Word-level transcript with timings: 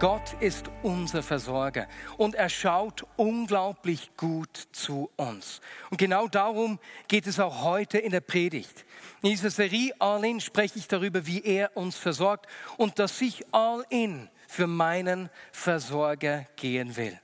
Gott 0.00 0.34
ist 0.40 0.66
unser 0.82 1.22
Versorger 1.22 1.86
und 2.16 2.34
er 2.34 2.48
schaut 2.48 3.06
unglaublich 3.16 4.10
gut 4.16 4.68
zu 4.72 5.08
uns. 5.16 5.60
Und 5.88 5.98
genau 5.98 6.26
darum 6.26 6.80
geht 7.06 7.28
es 7.28 7.38
auch 7.38 7.62
heute 7.62 7.98
in 7.98 8.10
der 8.10 8.20
Predigt. 8.20 8.84
In 9.22 9.30
dieser 9.30 9.50
Serie 9.50 9.94
All 10.00 10.24
In 10.24 10.40
spreche 10.40 10.78
ich 10.78 10.88
darüber, 10.88 11.26
wie 11.26 11.42
er 11.42 11.76
uns 11.76 11.96
versorgt 11.96 12.46
und 12.76 12.98
dass 12.98 13.20
ich 13.20 13.44
All 13.52 13.84
In 13.88 14.28
für 14.48 14.66
meinen 14.66 15.30
Versorger 15.52 16.44
gehen 16.56 16.96
will. 16.96 17.18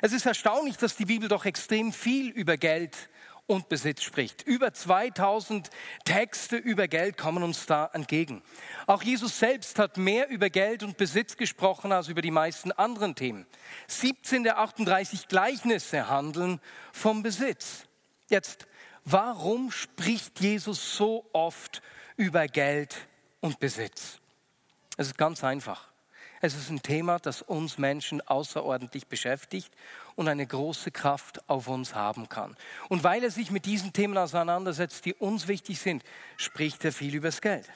Es 0.00 0.12
ist 0.12 0.26
erstaunlich, 0.26 0.76
dass 0.76 0.96
die 0.96 1.06
Bibel 1.06 1.28
doch 1.28 1.44
extrem 1.44 1.92
viel 1.92 2.28
über 2.28 2.56
Geld 2.56 3.08
und 3.46 3.68
Besitz 3.68 4.02
spricht. 4.02 4.42
Über 4.42 4.72
2000 4.72 5.70
Texte 6.04 6.56
über 6.56 6.88
Geld 6.88 7.16
kommen 7.16 7.42
uns 7.42 7.66
da 7.66 7.90
entgegen. 7.92 8.42
Auch 8.86 9.02
Jesus 9.02 9.38
selbst 9.38 9.78
hat 9.78 9.96
mehr 9.96 10.28
über 10.28 10.50
Geld 10.50 10.82
und 10.82 10.96
Besitz 10.96 11.36
gesprochen 11.36 11.92
als 11.92 12.08
über 12.08 12.22
die 12.22 12.30
meisten 12.30 12.72
anderen 12.72 13.14
Themen. 13.14 13.46
17 13.88 14.44
der 14.44 14.58
38 14.58 15.28
Gleichnisse 15.28 16.08
handeln 16.08 16.60
vom 16.92 17.22
Besitz. 17.22 17.84
Jetzt, 18.28 18.66
warum 19.04 19.70
spricht 19.70 20.40
Jesus 20.40 20.96
so 20.96 21.28
oft 21.32 21.82
über 22.16 22.46
Geld 22.46 23.08
und 23.40 23.60
Besitz? 23.60 24.18
Es 24.96 25.08
ist 25.08 25.18
ganz 25.18 25.44
einfach. 25.44 25.93
Es 26.44 26.54
ist 26.54 26.68
ein 26.68 26.82
Thema, 26.82 27.18
das 27.18 27.40
uns 27.40 27.78
Menschen 27.78 28.20
außerordentlich 28.20 29.06
beschäftigt 29.06 29.72
und 30.14 30.28
eine 30.28 30.46
große 30.46 30.90
Kraft 30.90 31.40
auf 31.48 31.68
uns 31.68 31.94
haben 31.94 32.28
kann. 32.28 32.54
Und 32.90 33.02
weil 33.02 33.24
er 33.24 33.30
sich 33.30 33.50
mit 33.50 33.64
diesen 33.64 33.94
Themen 33.94 34.18
auseinandersetzt, 34.18 35.06
die 35.06 35.14
uns 35.14 35.48
wichtig 35.48 35.80
sind, 35.80 36.04
spricht 36.36 36.84
er 36.84 36.92
viel 36.92 37.14
übers 37.14 37.40
Geld. 37.40 37.66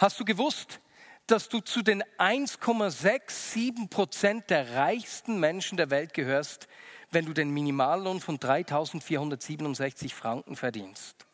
Hast 0.00 0.18
du 0.18 0.24
gewusst, 0.24 0.80
dass 1.28 1.48
du 1.48 1.60
zu 1.60 1.82
den 1.82 2.02
1,67 2.18 3.88
Prozent 3.90 4.50
der 4.50 4.74
reichsten 4.74 5.38
Menschen 5.38 5.76
der 5.76 5.90
Welt 5.90 6.14
gehörst, 6.14 6.66
wenn 7.12 7.26
du 7.26 7.32
den 7.32 7.50
Minimallohn 7.50 8.20
von 8.20 8.40
3.467 8.40 10.12
Franken 10.12 10.56
verdienst? 10.56 11.26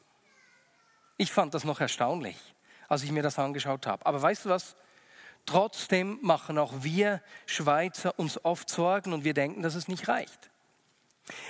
Ich 1.16 1.32
fand 1.32 1.54
das 1.54 1.64
noch 1.64 1.80
erstaunlich, 1.80 2.36
als 2.86 3.02
ich 3.02 3.12
mir 3.12 3.22
das 3.22 3.38
angeschaut 3.38 3.86
habe. 3.86 4.04
Aber 4.04 4.20
weißt 4.20 4.44
du 4.44 4.50
was? 4.50 4.76
Trotzdem 5.46 6.18
machen 6.22 6.58
auch 6.58 6.72
wir 6.80 7.22
Schweizer 7.46 8.18
uns 8.18 8.44
oft 8.44 8.68
Sorgen 8.68 9.12
und 9.12 9.24
wir 9.24 9.34
denken, 9.34 9.62
dass 9.62 9.74
es 9.74 9.88
nicht 9.88 10.08
reicht. 10.08 10.50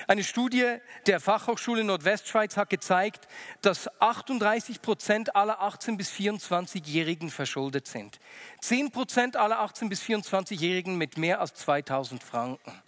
Eine 0.06 0.24
Studie 0.24 0.77
der 1.06 1.20
Fachhochschule 1.20 1.84
Nordwestschweiz 1.84 2.56
hat 2.56 2.70
gezeigt, 2.70 3.28
dass 3.62 3.88
38 4.00 4.83
Prozent 4.83 5.36
aller 5.36 5.61
18 5.61 5.96
bis 5.96 6.11
24-Jährigen 6.11 7.30
verschuldet 7.30 7.86
sind. 7.86 8.18
10 8.61 8.91
Prozent 8.91 9.36
aller 9.36 9.61
18 9.61 9.88
bis 9.88 10.02
24-Jährigen 10.02 10.96
mit 10.96 11.18
mehr 11.18 11.41
als 11.41 11.55
2000 11.55 12.22
Franken. 12.22 12.83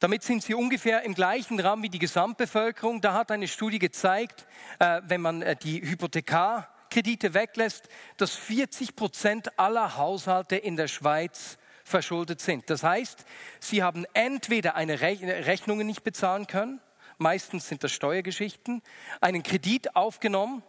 Damit 0.00 0.22
sind 0.22 0.44
sie 0.44 0.54
ungefähr 0.54 1.02
im 1.02 1.14
gleichen 1.14 1.58
Rahmen 1.58 1.82
wie 1.82 1.88
die 1.88 1.98
Gesamtbevölkerung. 1.98 3.00
Da 3.00 3.14
hat 3.14 3.32
eine 3.32 3.48
Studie 3.48 3.80
gezeigt, 3.80 4.46
äh, 4.78 5.00
wenn 5.04 5.20
man 5.20 5.42
äh, 5.42 5.56
die 5.56 5.80
Hypothekar 5.82 6.72
Kredite 6.90 7.34
weglässt, 7.34 7.88
dass 8.16 8.34
40 8.34 8.96
Prozent 8.96 9.58
aller 9.58 9.96
Haushalte 9.96 10.56
in 10.56 10.76
der 10.76 10.88
Schweiz 10.88 11.58
verschuldet 11.84 12.40
sind. 12.40 12.68
Das 12.70 12.82
heißt, 12.82 13.24
sie 13.60 13.82
haben 13.82 14.06
entweder 14.12 14.74
eine 14.74 15.00
Rechnung 15.00 15.78
nicht 15.78 16.04
bezahlen 16.04 16.46
können, 16.46 16.80
meistens 17.16 17.68
sind 17.68 17.82
das 17.82 17.92
Steuergeschichten, 17.92 18.82
einen 19.20 19.42
Kredit 19.42 19.96
aufgenommen, 19.96 20.62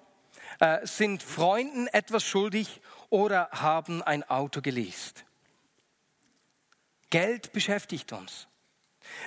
äh, 0.59 0.85
sind 0.85 1.22
Freunden 1.22 1.88
etwas 1.88 2.24
schuldig 2.24 2.81
oder 3.09 3.50
haben 3.51 4.01
ein 4.01 4.24
Auto 4.24 4.62
geleast. 4.62 5.25
Geld 7.09 7.51
beschäftigt 7.53 8.13
uns. 8.13 8.47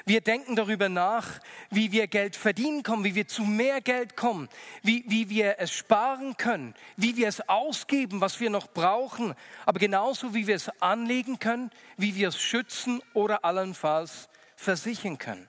Wir 0.04 0.20
denken 0.20 0.56
darüber 0.56 0.88
nach, 0.88 1.40
wie 1.70 1.92
wir 1.92 2.06
Geld 2.06 2.36
verdienen 2.36 2.82
kommen, 2.82 3.04
wie 3.04 3.14
wir 3.14 3.28
zu 3.28 3.42
mehr 3.44 3.80
Geld 3.80 4.16
kommen, 4.16 4.48
wie, 4.82 5.04
wie 5.06 5.28
wir 5.30 5.56
es 5.58 5.72
sparen 5.72 6.36
können, 6.36 6.74
wie 6.96 7.16
wir 7.16 7.28
es 7.28 7.48
ausgeben, 7.48 8.20
was 8.20 8.40
wir 8.40 8.50
noch 8.50 8.68
brauchen, 8.68 9.34
aber 9.66 9.78
genauso 9.78 10.34
wie 10.34 10.46
wir 10.46 10.56
es 10.56 10.68
anlegen 10.80 11.38
können, 11.38 11.70
wie 11.96 12.14
wir 12.14 12.28
es 12.28 12.40
schützen 12.40 13.02
oder 13.14 13.44
allenfalls 13.44 14.28
versichern 14.56 15.18
können. 15.18 15.48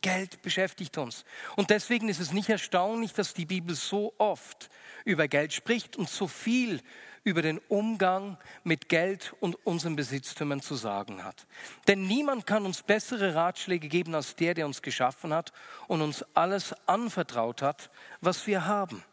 Geld 0.00 0.42
beschäftigt 0.42 0.96
uns. 0.96 1.24
Und 1.56 1.70
deswegen 1.70 2.08
ist 2.08 2.20
es 2.20 2.32
nicht 2.32 2.48
erstaunlich, 2.48 3.12
dass 3.12 3.34
die 3.34 3.46
Bibel 3.46 3.74
so 3.74 4.14
oft 4.18 4.68
über 5.04 5.26
Geld 5.26 5.52
spricht 5.52 5.96
und 5.96 6.08
so 6.08 6.28
viel 6.28 6.80
über 7.28 7.42
den 7.42 7.58
Umgang 7.68 8.38
mit 8.64 8.88
Geld 8.88 9.34
und 9.40 9.54
unseren 9.66 9.96
Besitztümern 9.96 10.60
zu 10.60 10.74
sagen 10.74 11.22
hat. 11.24 11.46
Denn 11.86 12.06
niemand 12.06 12.46
kann 12.46 12.64
uns 12.64 12.82
bessere 12.82 13.34
Ratschläge 13.34 13.88
geben 13.88 14.14
als 14.14 14.34
der, 14.34 14.54
der 14.54 14.66
uns 14.66 14.82
geschaffen 14.82 15.32
hat 15.32 15.52
und 15.86 16.02
uns 16.02 16.24
alles 16.34 16.74
anvertraut 16.86 17.62
hat, 17.62 17.90
was 18.20 18.46
wir 18.46 18.66
haben. 18.66 19.04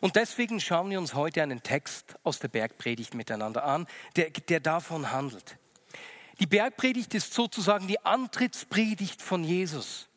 Und 0.00 0.16
deswegen 0.16 0.60
schauen 0.60 0.90
wir 0.90 0.98
uns 0.98 1.14
heute 1.14 1.42
einen 1.42 1.62
Text 1.62 2.16
aus 2.22 2.38
der 2.38 2.48
Bergpredigt 2.48 3.14
miteinander 3.14 3.64
an, 3.64 3.86
der, 4.16 4.30
der 4.30 4.60
davon 4.60 5.10
handelt. 5.10 5.58
Die 6.38 6.46
Bergpredigt 6.46 7.14
ist 7.14 7.32
sozusagen 7.32 7.86
die 7.86 8.04
Antrittspredigt 8.04 9.22
von 9.22 9.42
Jesus. 9.42 10.08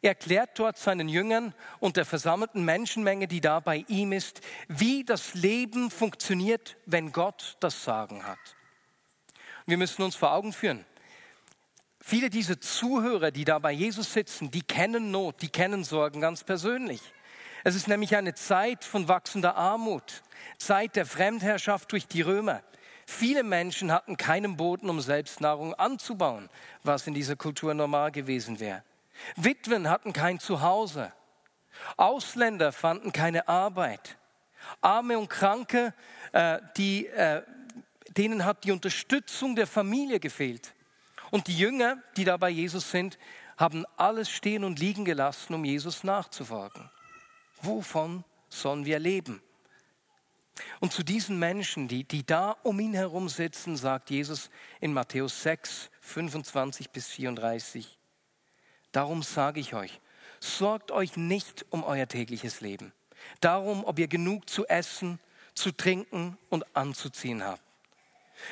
Er 0.00 0.10
erklärt 0.10 0.58
dort 0.58 0.78
seinen 0.78 1.08
Jüngern 1.08 1.54
und 1.80 1.96
der 1.96 2.04
versammelten 2.04 2.64
Menschenmenge, 2.64 3.26
die 3.26 3.40
da 3.40 3.58
bei 3.58 3.84
ihm 3.88 4.12
ist, 4.12 4.40
wie 4.68 5.04
das 5.04 5.34
Leben 5.34 5.90
funktioniert, 5.90 6.76
wenn 6.86 7.10
Gott 7.10 7.56
das 7.60 7.82
Sagen 7.82 8.24
hat. 8.24 8.38
Wir 9.66 9.76
müssen 9.76 10.02
uns 10.02 10.14
vor 10.14 10.32
Augen 10.32 10.52
führen, 10.52 10.84
viele 12.00 12.30
dieser 12.30 12.60
Zuhörer, 12.60 13.32
die 13.32 13.44
da 13.44 13.58
bei 13.58 13.72
Jesus 13.72 14.12
sitzen, 14.12 14.50
die 14.50 14.62
kennen 14.62 15.10
Not, 15.10 15.42
die 15.42 15.48
kennen 15.48 15.84
Sorgen 15.84 16.20
ganz 16.20 16.44
persönlich. 16.44 17.02
Es 17.64 17.74
ist 17.74 17.88
nämlich 17.88 18.16
eine 18.16 18.34
Zeit 18.34 18.84
von 18.84 19.08
wachsender 19.08 19.56
Armut, 19.56 20.22
Zeit 20.58 20.94
der 20.94 21.06
Fremdherrschaft 21.06 21.90
durch 21.90 22.06
die 22.06 22.22
Römer. 22.22 22.62
Viele 23.04 23.42
Menschen 23.42 23.90
hatten 23.90 24.16
keinen 24.16 24.56
Boden, 24.56 24.88
um 24.88 25.00
Selbstnahrung 25.00 25.74
anzubauen, 25.74 26.48
was 26.84 27.06
in 27.06 27.14
dieser 27.14 27.36
Kultur 27.36 27.74
normal 27.74 28.12
gewesen 28.12 28.60
wäre. 28.60 28.84
Witwen 29.36 29.88
hatten 29.88 30.12
kein 30.12 30.40
Zuhause. 30.40 31.12
Ausländer 31.96 32.72
fanden 32.72 33.12
keine 33.12 33.48
Arbeit. 33.48 34.18
Arme 34.80 35.18
und 35.18 35.28
Kranke, 35.28 35.94
äh, 36.32 36.58
die, 36.76 37.06
äh, 37.06 37.42
denen 38.16 38.44
hat 38.44 38.64
die 38.64 38.72
Unterstützung 38.72 39.56
der 39.56 39.66
Familie 39.66 40.20
gefehlt. 40.20 40.74
Und 41.30 41.46
die 41.46 41.56
Jünger, 41.56 42.02
die 42.16 42.24
da 42.24 42.36
bei 42.36 42.50
Jesus 42.50 42.90
sind, 42.90 43.18
haben 43.56 43.84
alles 43.96 44.30
stehen 44.30 44.64
und 44.64 44.78
liegen 44.78 45.04
gelassen, 45.04 45.54
um 45.54 45.64
Jesus 45.64 46.04
nachzufolgen. 46.04 46.90
Wovon 47.60 48.24
sollen 48.48 48.84
wir 48.84 48.98
leben? 48.98 49.42
Und 50.80 50.92
zu 50.92 51.02
diesen 51.02 51.38
Menschen, 51.38 51.88
die, 51.88 52.04
die 52.04 52.24
da 52.24 52.52
um 52.62 52.80
ihn 52.80 52.94
herum 52.94 53.28
sitzen, 53.28 53.76
sagt 53.76 54.10
Jesus 54.10 54.50
in 54.80 54.92
Matthäus 54.92 55.42
6, 55.42 55.90
25 56.00 56.90
bis 56.90 57.08
34, 57.08 57.97
Darum 58.92 59.22
sage 59.22 59.60
ich 59.60 59.74
euch, 59.74 60.00
sorgt 60.40 60.90
euch 60.90 61.16
nicht 61.16 61.66
um 61.70 61.84
euer 61.84 62.08
tägliches 62.08 62.60
Leben. 62.60 62.92
Darum, 63.40 63.84
ob 63.84 63.98
ihr 63.98 64.08
genug 64.08 64.48
zu 64.48 64.66
essen, 64.66 65.18
zu 65.54 65.72
trinken 65.72 66.38
und 66.50 66.64
anzuziehen 66.76 67.44
habt. 67.44 67.62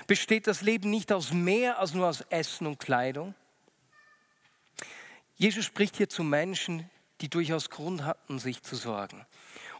Besteht 0.07 0.47
das 0.47 0.63
Leben 0.63 0.91
nicht 0.91 1.13
aus 1.13 1.33
mehr 1.33 1.79
als 1.79 1.95
nur 1.95 2.09
aus 2.09 2.23
Essen 2.23 2.67
und 2.67 2.81
Kleidung? 2.81 3.35
Jesus 5.37 5.65
spricht 5.65 5.97
hier 5.97 6.09
zu 6.09 6.25
Menschen, 6.25 6.91
die 7.21 7.29
durchaus 7.29 7.71
Grund 7.71 8.05
hatten, 8.05 8.39
sich 8.39 8.63
zu 8.63 8.75
sorgen. 8.75 9.25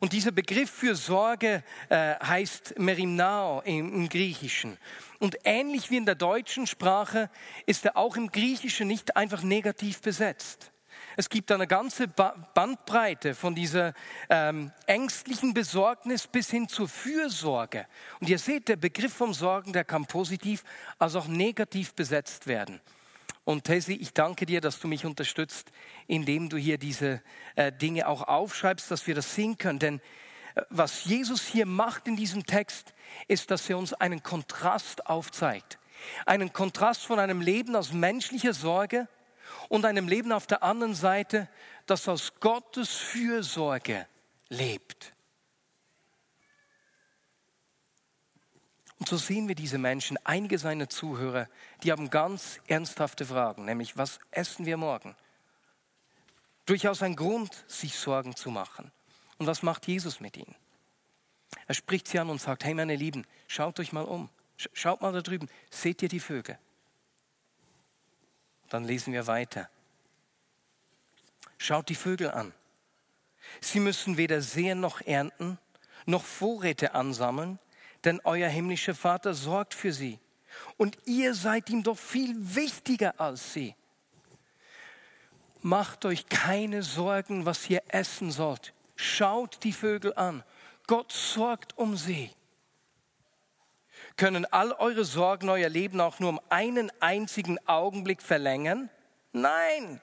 Und 0.01 0.13
dieser 0.13 0.33
Begriff 0.33 0.71
für 0.71 0.95
Sorge 0.95 1.63
äh, 1.89 2.15
heißt 2.17 2.79
Merimnao 2.79 3.63
im, 3.63 3.93
im, 3.93 4.09
Griechischen. 4.09 4.77
Und 5.19 5.37
ähnlich 5.45 5.91
wie 5.91 5.97
in 5.97 6.07
der 6.07 6.15
deutschen 6.15 6.67
Sprache 6.67 7.31
ist 7.65 7.85
er 7.85 7.97
auch 7.97 8.17
im 8.17 8.31
Griechischen 8.31 8.89
nicht 8.89 9.17
einfach 9.17 9.43
negativ 9.43 10.01
besetzt. 10.01 10.71
Es 11.19 11.31
gibt 11.31 11.51
eine 11.51 11.67
ganze 11.67 12.09
Bandbreite 12.09 13.35
von 13.35 13.55
dieser 13.55 13.95
ähm, 14.29 14.71
ängstlichen 14.87 15.55
Besorgnis 15.55 16.27
bis 16.27 16.51
hin 16.51 16.69
zur 16.69 16.89
Fürsorge. 16.89 17.87
Und 18.21 18.29
ihr 18.29 18.39
seht, 18.39 18.69
der 18.69 18.77
Begriff 18.77 19.15
vom 19.15 19.33
Sorgen, 19.33 19.73
der 19.73 19.85
kann 19.85 20.05
positiv 20.05 20.63
als 20.99 21.17
auch 21.17 21.27
negativ 21.27 21.95
besetzt 21.95 22.47
werden. 22.47 22.81
Und 23.47 23.63
Tessie, 23.63 23.95
ich 23.95 24.13
danke 24.13 24.45
dir, 24.45 24.61
dass 24.61 24.81
du 24.81 24.89
mich 24.89 25.07
unterstützt, 25.07 25.71
indem 26.09 26.49
du 26.49 26.57
hier 26.57 26.79
diese 26.79 27.23
äh, 27.55 27.71
Dinge 27.71 28.09
auch 28.09 28.23
aufschreibst, 28.23 28.91
dass 28.91 29.07
wir 29.07 29.15
das 29.15 29.37
sehen 29.37 29.57
können. 29.57 29.79
Denn 29.79 30.01
äh, 30.57 30.63
was 30.69 31.05
Jesus 31.05 31.47
hier 31.47 31.65
macht 31.65 32.09
in 32.09 32.17
diesem 32.17 32.45
Text, 32.45 32.93
ist, 33.29 33.53
dass 33.53 33.71
er 33.71 33.79
uns 33.79 33.93
einen 33.93 34.25
Kontrast 34.25 35.07
aufzeigt. 35.07 35.79
Einen 36.27 36.53
Kontrast 36.53 37.07
von 37.07 37.21
einem 37.21 37.41
Leben 37.41 37.77
aus 37.77 37.93
menschlicher 37.93 38.53
Sorge 38.53 39.07
und 39.69 39.85
einem 39.85 40.09
Leben 40.09 40.33
auf 40.33 40.49
der 40.49 40.65
anderen 40.65 40.97
Seite, 40.97 41.49
das 41.87 42.09
aus 42.09 42.41
Gottes 42.41 42.97
Fürsorge 42.97 44.09
lebt. 44.49 45.13
Und 49.07 49.11
so 49.11 49.25
sehen 49.25 49.47
wir 49.47 49.55
diese 49.55 49.79
Menschen, 49.79 50.19
einige 50.25 50.59
seiner 50.59 50.89
Zuhörer, 50.89 51.47
die 51.85 51.93
haben 51.93 52.11
ganz 52.11 52.59
ernsthafte 52.67 53.25
Fragen, 53.25 53.65
nämlich 53.65 53.97
was 53.97 54.19
essen 54.33 54.67
wir 54.67 54.77
morgen? 54.77 55.15
Durchaus 56.65 57.05
ein 57.05 57.15
Grund, 57.15 57.65
sich 57.69 57.95
Sorgen 57.95 58.35
zu 58.35 58.51
machen. 58.51 58.91
Und 59.39 59.47
was 59.47 59.63
macht 59.63 59.87
Jesus 59.87 60.19
mit 60.19 60.37
ihnen? 60.37 60.57
Er 61.69 61.75
spricht 61.75 62.09
sie 62.09 62.19
an 62.19 62.31
und 62.31 62.41
sagt, 62.41 62.65
hey 62.65 62.75
meine 62.75 62.97
Lieben, 62.97 63.25
schaut 63.47 63.79
euch 63.79 63.93
mal 63.93 64.03
um, 64.03 64.29
schaut 64.73 65.01
mal 65.03 65.13
da 65.13 65.23
drüben, 65.23 65.49
seht 65.71 66.03
ihr 66.03 66.09
die 66.09 66.19
Vögel? 66.19 66.59
Dann 68.71 68.83
lesen 68.83 69.13
wir 69.13 69.29
weiter. 69.29 69.71
Schaut 71.59 71.91
die 71.91 71.95
Vögel 71.95 72.33
an. 72.33 72.53
Sie 73.61 73.79
müssen 73.79 74.17
weder 74.17 74.43
sehen 74.43 74.81
noch 74.81 75.01
ernten, 75.01 75.59
noch 76.07 76.25
Vorräte 76.25 76.97
ansammeln, 76.97 77.61
denn 78.07 78.21
euer 78.25 78.49
himmlischer 78.49 78.95
Vater 78.95 79.35
sorgt 79.35 79.75
für 79.75 79.93
sie. 79.93 80.19
Und 80.77 80.97
ihr 81.05 81.35
seid 81.35 81.69
ihm 81.69 81.83
doch 81.83 81.99
viel 81.99 82.35
wichtiger 82.39 83.21
als 83.21 83.53
sie. 83.53 83.75
Macht 85.61 86.05
euch 86.05 86.29
keine 86.29 86.83
Sorgen, 86.83 87.45
was 87.45 87.69
ihr 87.69 87.83
essen 87.89 88.31
sollt. 88.31 88.73
Schaut 88.95 89.63
die 89.65 89.73
Vögel 89.73 90.15
an. 90.15 90.45
Gott 90.87 91.11
sorgt 91.11 91.77
um 91.77 91.97
sie. 91.97 92.31
Können 94.17 94.47
all 94.47 94.73
eure 94.73 95.05
Sorgen 95.05 95.49
euer 95.49 95.69
Leben 95.69 96.01
auch 96.01 96.21
nur 96.21 96.31
um 96.31 96.41
einen 96.49 96.93
einzigen 97.01 97.59
Augenblick 97.67 98.23
verlängern? 98.23 98.89
Nein. 99.33 100.01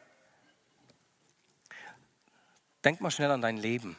Denk 2.84 3.00
mal 3.00 3.10
schnell 3.12 3.32
an 3.32 3.42
dein 3.42 3.58
Leben. 3.58 3.96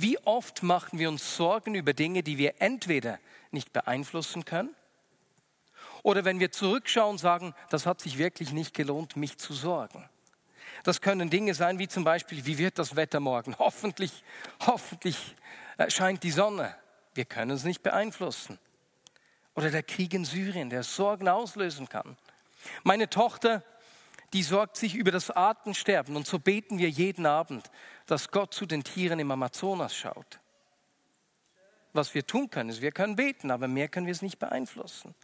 Wie 0.00 0.16
oft 0.24 0.62
machen 0.62 0.98
wir 0.98 1.10
uns 1.10 1.36
Sorgen 1.36 1.74
über 1.74 1.92
Dinge, 1.92 2.22
die 2.22 2.38
wir 2.38 2.54
entweder 2.62 3.18
nicht 3.50 3.70
beeinflussen 3.74 4.46
können 4.46 4.74
oder 6.02 6.24
wenn 6.24 6.40
wir 6.40 6.50
zurückschauen, 6.50 7.18
sagen, 7.18 7.54
das 7.68 7.84
hat 7.84 8.00
sich 8.00 8.16
wirklich 8.16 8.52
nicht 8.52 8.72
gelohnt, 8.72 9.16
mich 9.16 9.36
zu 9.36 9.52
sorgen. 9.52 10.08
Das 10.84 11.02
können 11.02 11.28
Dinge 11.28 11.52
sein 11.52 11.78
wie 11.78 11.86
zum 11.86 12.04
Beispiel, 12.04 12.46
wie 12.46 12.56
wird 12.56 12.78
das 12.78 12.96
Wetter 12.96 13.20
morgen? 13.20 13.54
Hoffentlich, 13.58 14.24
hoffentlich 14.64 15.36
äh, 15.76 15.90
scheint 15.90 16.22
die 16.22 16.30
Sonne. 16.30 16.74
Wir 17.12 17.26
können 17.26 17.50
es 17.50 17.64
nicht 17.64 17.82
beeinflussen. 17.82 18.58
Oder 19.54 19.70
der 19.70 19.82
Krieg 19.82 20.14
in 20.14 20.24
Syrien, 20.24 20.70
der 20.70 20.82
Sorgen 20.82 21.28
auslösen 21.28 21.90
kann. 21.90 22.16
Meine 22.84 23.10
Tochter, 23.10 23.62
die 24.32 24.42
sorgt 24.42 24.76
sich 24.76 24.94
über 24.94 25.10
das 25.10 25.30
Artensterben 25.30 26.16
und 26.16 26.26
so 26.26 26.38
beten 26.38 26.78
wir 26.78 26.88
jeden 26.88 27.26
Abend, 27.26 27.70
dass 28.06 28.30
Gott 28.30 28.54
zu 28.54 28.66
den 28.66 28.84
Tieren 28.84 29.18
im 29.18 29.30
Amazonas 29.30 29.94
schaut. 29.94 30.40
Was 31.92 32.14
wir 32.14 32.26
tun 32.26 32.50
können, 32.50 32.70
ist, 32.70 32.80
wir 32.80 32.92
können 32.92 33.16
beten, 33.16 33.50
aber 33.50 33.66
mehr 33.66 33.88
können 33.88 34.06
wir 34.06 34.12
es 34.12 34.22
nicht 34.22 34.38
beeinflussen. 34.38 35.14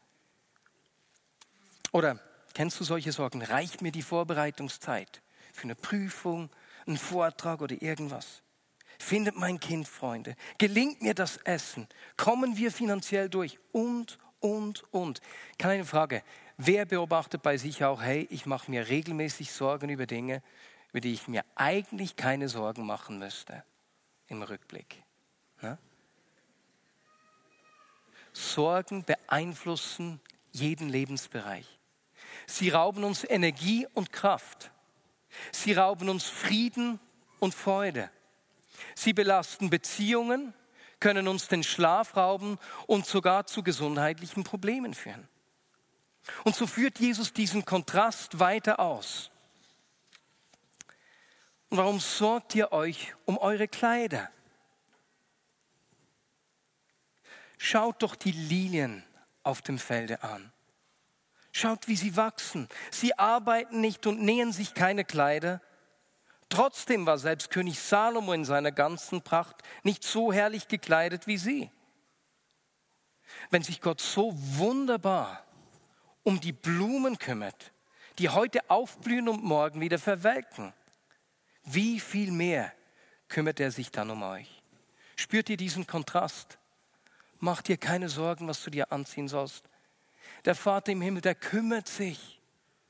Oder 1.93 2.19
kennst 2.55 2.81
du 2.81 2.85
solche 2.85 3.12
Sorgen? 3.12 3.43
Reicht 3.43 3.82
mir 3.82 3.93
die 3.93 4.03
Vorbereitungszeit 4.03 5.23
für 5.53 5.64
eine 5.64 5.76
Prüfung, 5.76 6.50
einen 6.87 6.99
Vortrag 6.99 7.61
oder 7.61 7.81
irgendwas? 7.81 8.43
Findet 8.99 9.37
mein 9.37 9.61
Kind 9.61 9.87
Freunde? 9.87 10.35
Gelingt 10.58 11.03
mir 11.03 11.14
das 11.14 11.37
Essen? 11.38 11.87
Kommen 12.17 12.56
wir 12.56 12.73
finanziell 12.73 13.29
durch? 13.29 13.58
Und, 13.73 14.19
und, 14.41 14.85
und. 14.93 15.20
Keine 15.58 15.85
Frage. 15.85 16.23
Wer 16.58 16.87
beobachtet 16.87 17.43
bei 17.43 17.58
sich 17.58 17.85
auch, 17.85 18.00
hey, 18.00 18.26
ich 18.31 18.47
mache 18.47 18.70
mir 18.70 18.88
regelmäßig 18.88 19.53
Sorgen 19.53 19.91
über 19.91 20.06
Dinge, 20.06 20.43
über 20.91 21.00
die 21.00 21.12
ich 21.12 21.29
mir 21.29 21.44
eigentlich 21.55 22.17
keine 22.17 22.49
Sorgen 22.49 22.87
machen 22.87 23.19
müsste 23.19 23.62
im 24.29 24.43
Rückblick? 24.43 25.03
Ne? 25.61 25.76
Sorgen 28.32 29.05
beeinflussen 29.05 30.20
jeden 30.50 30.88
Lebensbereich. 30.88 31.67
Sie 32.47 32.70
rauben 32.70 33.05
uns 33.05 33.25
Energie 33.25 33.87
und 33.93 34.12
Kraft. 34.12 34.70
Sie 35.53 35.75
rauben 35.75 36.08
uns 36.08 36.25
Frieden 36.25 36.99
und 37.38 37.55
Freude. 37.55 38.11
Sie 38.94 39.12
belasten 39.12 39.69
Beziehungen, 39.69 40.55
können 41.00 41.29
uns 41.29 41.49
den 41.49 41.62
Schlaf 41.62 42.17
rauben 42.17 42.58
und 42.87 43.05
sogar 43.05 43.47
zu 43.47 43.62
gesundheitlichen 43.62 44.44
Problemen 44.44 44.94
führen. 44.94 45.29
Und 46.44 46.56
so 46.56 46.67
führt 46.67 46.99
Jesus 46.99 47.32
diesen 47.32 47.64
Kontrast 47.64 48.38
weiter 48.38 48.81
aus. 48.81 49.31
Und 51.69 51.78
warum 51.78 52.00
sorgt 52.00 52.55
ihr 52.55 52.73
euch 52.73 53.14
um 53.25 53.38
eure 53.38 53.69
Kleider? 53.69 54.31
Schaut 57.58 58.02
doch 58.02 58.14
die 58.14 58.32
Lilien 58.32 59.02
auf 59.43 59.62
dem 59.62 59.78
Felde 59.78 60.23
an. 60.23 60.52
Schaut, 61.52 61.88
wie 61.88 61.96
sie 61.96 62.17
wachsen. 62.17 62.69
Sie 62.90 63.19
arbeiten 63.19 63.81
nicht 63.81 64.06
und 64.06 64.20
nähen 64.20 64.52
sich 64.52 64.75
keine 64.75 65.05
Kleider. 65.05 65.62
Trotzdem 66.49 67.06
war 67.06 67.19
selbst 67.19 67.50
König 67.50 67.81
Salomo 67.81 68.34
in 68.34 68.44
seiner 68.44 68.72
ganzen 68.72 69.22
Pracht 69.22 69.56
nicht 69.82 70.05
so 70.05 70.32
herrlich 70.32 70.69
gekleidet 70.69 71.26
wie 71.26 71.38
sie. 71.38 71.70
Wenn 73.50 73.62
sich 73.62 73.81
Gott 73.81 74.00
so 74.00 74.32
wunderbar 74.34 75.45
um 76.26 76.40
die 76.40 76.52
Blumen 76.52 77.20
kümmert, 77.20 77.73
die 78.19 78.28
heute 78.31 78.69
aufblühen 78.69 79.28
und 79.28 79.44
morgen 79.44 79.81
wieder 79.81 80.00
verwelken, 80.00 80.73
wie 81.62 82.00
viel 82.00 82.32
mehr 82.32 82.73
kümmert 83.28 83.61
er 83.61 83.70
sich 83.70 83.93
dann 83.93 84.11
um 84.11 84.25
euch? 84.25 84.61
Spürt 85.14 85.49
ihr 85.50 85.56
diesen 85.56 85.87
Kontrast? 85.87 86.58
Macht 87.39 87.69
dir 87.69 87.77
keine 87.77 88.08
Sorgen, 88.08 88.48
was 88.48 88.60
du 88.65 88.70
dir 88.70 88.91
anziehen 88.91 89.29
sollst. 89.29 89.69
Der 90.44 90.56
Vater 90.56 90.91
im 90.91 91.01
Himmel, 91.01 91.22
der 91.22 91.36
kümmert 91.36 91.86
sich, 91.86 92.41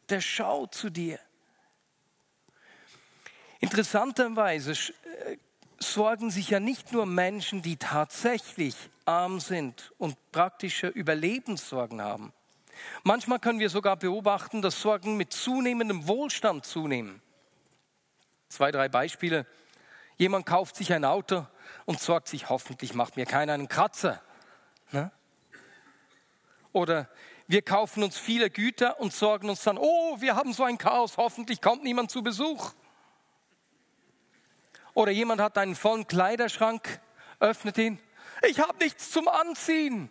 der 0.09 0.23
schaut 0.23 0.75
zu 0.75 0.89
dir. 0.89 1.19
Interessanterweise 3.61 4.73
äh, 4.73 5.37
sorgen 5.79 6.31
sich 6.31 6.49
ja 6.49 6.59
nicht 6.59 6.91
nur 6.91 7.05
Menschen, 7.05 7.61
die 7.61 7.77
tatsächlich 7.77 8.77
arm 9.05 9.41
sind 9.41 9.93
und 9.99 10.17
praktische 10.33 10.87
Überlebenssorgen 10.87 12.01
haben. 12.01 12.33
Manchmal 13.03 13.39
können 13.39 13.59
wir 13.59 13.71
sogar 13.71 13.97
beobachten, 13.97 14.63
dass 14.63 14.81
Sorgen 14.81 15.17
mit 15.17 15.33
zunehmendem 15.33 16.07
Wohlstand 16.07 16.65
zunehmen. 16.65 17.23
Zwei, 18.49 18.71
drei 18.71 18.89
Beispiele. 18.89 19.47
Jemand 20.17 20.47
kauft 20.47 20.77
sich 20.77 20.93
ein 20.93 21.05
Auto 21.05 21.47
und 21.85 22.01
sorgt 22.01 22.29
sich, 22.29 22.49
hoffentlich 22.49 22.95
macht 22.95 23.17
mir 23.17 23.27
keiner 23.27 23.53
einen 23.53 23.69
Kratzer. 23.69 24.23
Ne? 24.93 25.11
Oder 26.73 27.09
wir 27.47 27.63
kaufen 27.63 28.03
uns 28.03 28.19
viele 28.19 28.51
Güter 28.51 28.99
und 29.01 29.13
sorgen 29.13 29.49
uns 29.49 29.63
dann, 29.63 29.79
oh, 29.79 30.21
wir 30.21 30.37
haben 30.37 30.53
so 30.53 30.65
ein 30.65 30.79
Chaos, 30.79 31.17
hoffentlich 31.17 31.61
kommt 31.61 31.85
niemand 31.85 32.11
zu 32.11 32.23
Besuch. 32.23 32.73
Oder 34.95 35.13
jemand 35.13 35.41
hat 35.41 35.59
einen 35.59 35.75
vollen 35.75 36.07
Kleiderschrank, 36.07 37.01
öffnet 37.39 37.79
ihn. 37.79 37.99
Ich 38.49 38.61
habe 38.61 38.79
nichts 38.79 39.11
zum 39.11 39.29
Anziehen. 39.29 40.11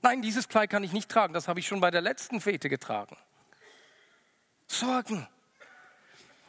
Nein, 0.00 0.22
dieses 0.22 0.48
Kleid 0.48 0.70
kann 0.70 0.84
ich 0.84 0.92
nicht 0.92 1.10
tragen, 1.10 1.34
das 1.34 1.48
habe 1.48 1.60
ich 1.60 1.66
schon 1.66 1.80
bei 1.80 1.90
der 1.90 2.00
letzten 2.00 2.40
Fete 2.40 2.68
getragen. 2.68 3.16
Sorgen. 4.66 5.26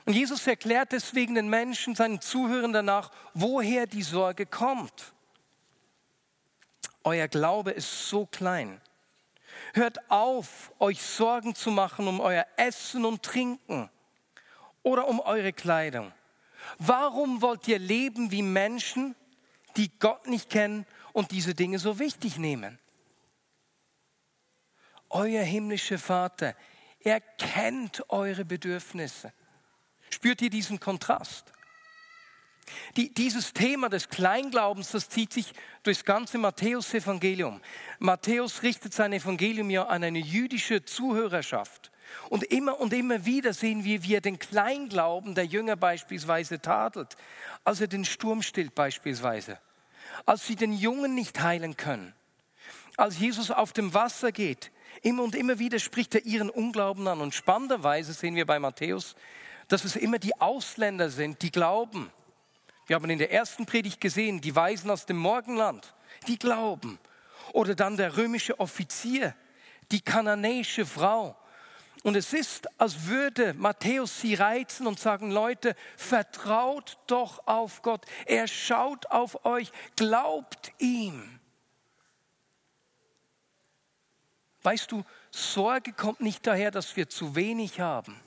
Und 0.05 0.13
Jesus 0.13 0.45
erklärt 0.45 0.91
deswegen 0.91 1.35
den 1.35 1.49
Menschen, 1.49 1.95
seinen 1.95 2.21
Zuhörern 2.21 2.73
danach, 2.73 3.11
woher 3.33 3.87
die 3.87 4.03
Sorge 4.03 4.45
kommt. 4.45 5.13
Euer 7.03 7.27
Glaube 7.27 7.71
ist 7.71 8.09
so 8.09 8.25
klein. 8.25 8.81
Hört 9.73 10.09
auf, 10.09 10.73
euch 10.79 11.01
Sorgen 11.01 11.55
zu 11.55 11.71
machen 11.71 12.07
um 12.07 12.19
euer 12.19 12.45
Essen 12.57 13.05
und 13.05 13.23
Trinken 13.23 13.89
oder 14.83 15.07
um 15.07 15.19
eure 15.19 15.53
Kleidung. 15.53 16.11
Warum 16.77 17.41
wollt 17.41 17.67
ihr 17.67 17.79
leben 17.79 18.31
wie 18.31 18.41
Menschen, 18.41 19.15
die 19.77 19.89
Gott 19.99 20.27
nicht 20.27 20.49
kennen 20.49 20.85
und 21.13 21.31
diese 21.31 21.55
Dinge 21.55 21.79
so 21.79 21.99
wichtig 21.99 22.37
nehmen? 22.37 22.79
Euer 25.09 25.43
himmlischer 25.43 25.97
Vater, 25.97 26.55
er 27.01 27.21
kennt 27.21 28.09
eure 28.09 28.45
Bedürfnisse. 28.45 29.33
Spürt 30.09 30.41
ihr 30.41 30.49
diesen 30.49 30.79
Kontrast? 30.79 31.51
Die, 32.97 33.13
dieses 33.13 33.53
Thema 33.53 33.89
des 33.89 34.09
Kleinglaubens, 34.09 34.91
das 34.91 35.09
zieht 35.09 35.33
sich 35.33 35.53
durchs 35.83 36.05
ganze 36.05 36.37
Matthäus-Evangelium. 36.37 37.61
Matthäus 37.99 38.63
richtet 38.63 38.93
sein 38.93 39.13
Evangelium 39.13 39.69
ja 39.69 39.87
an 39.87 40.03
eine 40.03 40.19
jüdische 40.19 40.83
Zuhörerschaft. 40.85 41.91
Und 42.29 42.43
immer 42.43 42.79
und 42.79 42.93
immer 42.93 43.25
wieder 43.25 43.53
sehen 43.53 43.83
wir, 43.83 44.03
wie 44.03 44.15
er 44.15 44.21
den 44.21 44.39
Kleinglauben 44.39 45.35
der 45.35 45.45
Jünger 45.45 45.75
beispielsweise 45.75 46.59
tadelt, 46.59 47.15
als 47.63 47.81
er 47.81 47.87
den 47.87 48.05
Sturm 48.05 48.41
stillt 48.41 48.73
beispielsweise, 48.73 49.59
als 50.25 50.47
sie 50.47 50.55
den 50.55 50.73
Jungen 50.73 51.13
nicht 51.13 51.39
heilen 51.41 51.77
können, 51.77 52.13
als 52.97 53.19
Jesus 53.19 53.51
auf 53.51 53.73
dem 53.73 53.93
Wasser 53.93 54.31
geht. 54.31 54.71
Immer 55.01 55.24
und 55.24 55.36
immer 55.36 55.60
wieder 55.60 55.79
spricht 55.79 56.15
er 56.15 56.25
ihren 56.25 56.50
Unglauben 56.50 57.08
an. 57.08 57.22
Und 57.22 57.34
spannenderweise 57.34 58.13
sehen 58.13 58.36
wir 58.36 58.46
bei 58.46 58.60
Matthäus, 58.60 59.15
dass 59.67 59.86
es 59.86 59.96
immer 59.96 60.19
die 60.19 60.39
Ausländer 60.39 61.10
sind, 61.10 61.41
die 61.41 61.51
glauben. 61.51 62.12
Wir 62.88 62.96
haben 62.96 63.10
in 63.10 63.19
der 63.19 63.31
ersten 63.31 63.65
Predigt 63.65 64.01
gesehen, 64.01 64.41
die 64.41 64.55
Weisen 64.55 64.89
aus 64.89 65.05
dem 65.05 65.17
Morgenland, 65.17 65.93
die 66.27 66.39
glauben. 66.39 67.00
Oder 67.53 67.75
dann 67.75 67.98
der 67.98 68.17
römische 68.17 68.60
Offizier, 68.60 69.36
die 69.91 70.01
kananäische 70.01 70.86
Frau. 70.86 71.36
Und 72.03 72.15
es 72.15 72.34
ist, 72.34 72.67
als 72.79 73.05
würde 73.08 73.53
Matthäus 73.53 74.22
sie 74.22 74.34
reizen 74.34 74.88
und 74.88 75.00
sagen, 75.00 75.31
Leute, 75.31 75.75
vertraut 75.98 76.98
doch 77.08 77.46
auf 77.46 77.81
Gott. 77.81 78.05
Er 78.25 78.48
schaut 78.48 79.08
auf 79.08 79.46
euch, 79.46 79.72
glaubt 79.96 80.72
ihm. 80.79 81.38
Weißt 84.61 84.91
du, 84.91 85.05
Sorge 85.31 85.93
kommt 85.93 86.19
nicht 86.19 86.45
daher, 86.45 86.71
dass 86.71 86.95
wir 86.95 87.07
zu 87.09 87.35
wenig 87.35 87.79
haben, 87.79 88.19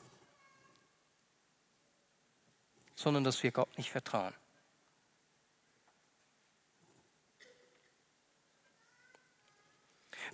sondern 2.95 3.25
dass 3.25 3.43
wir 3.43 3.51
Gott 3.53 3.77
nicht 3.77 3.91
vertrauen. 3.91 4.35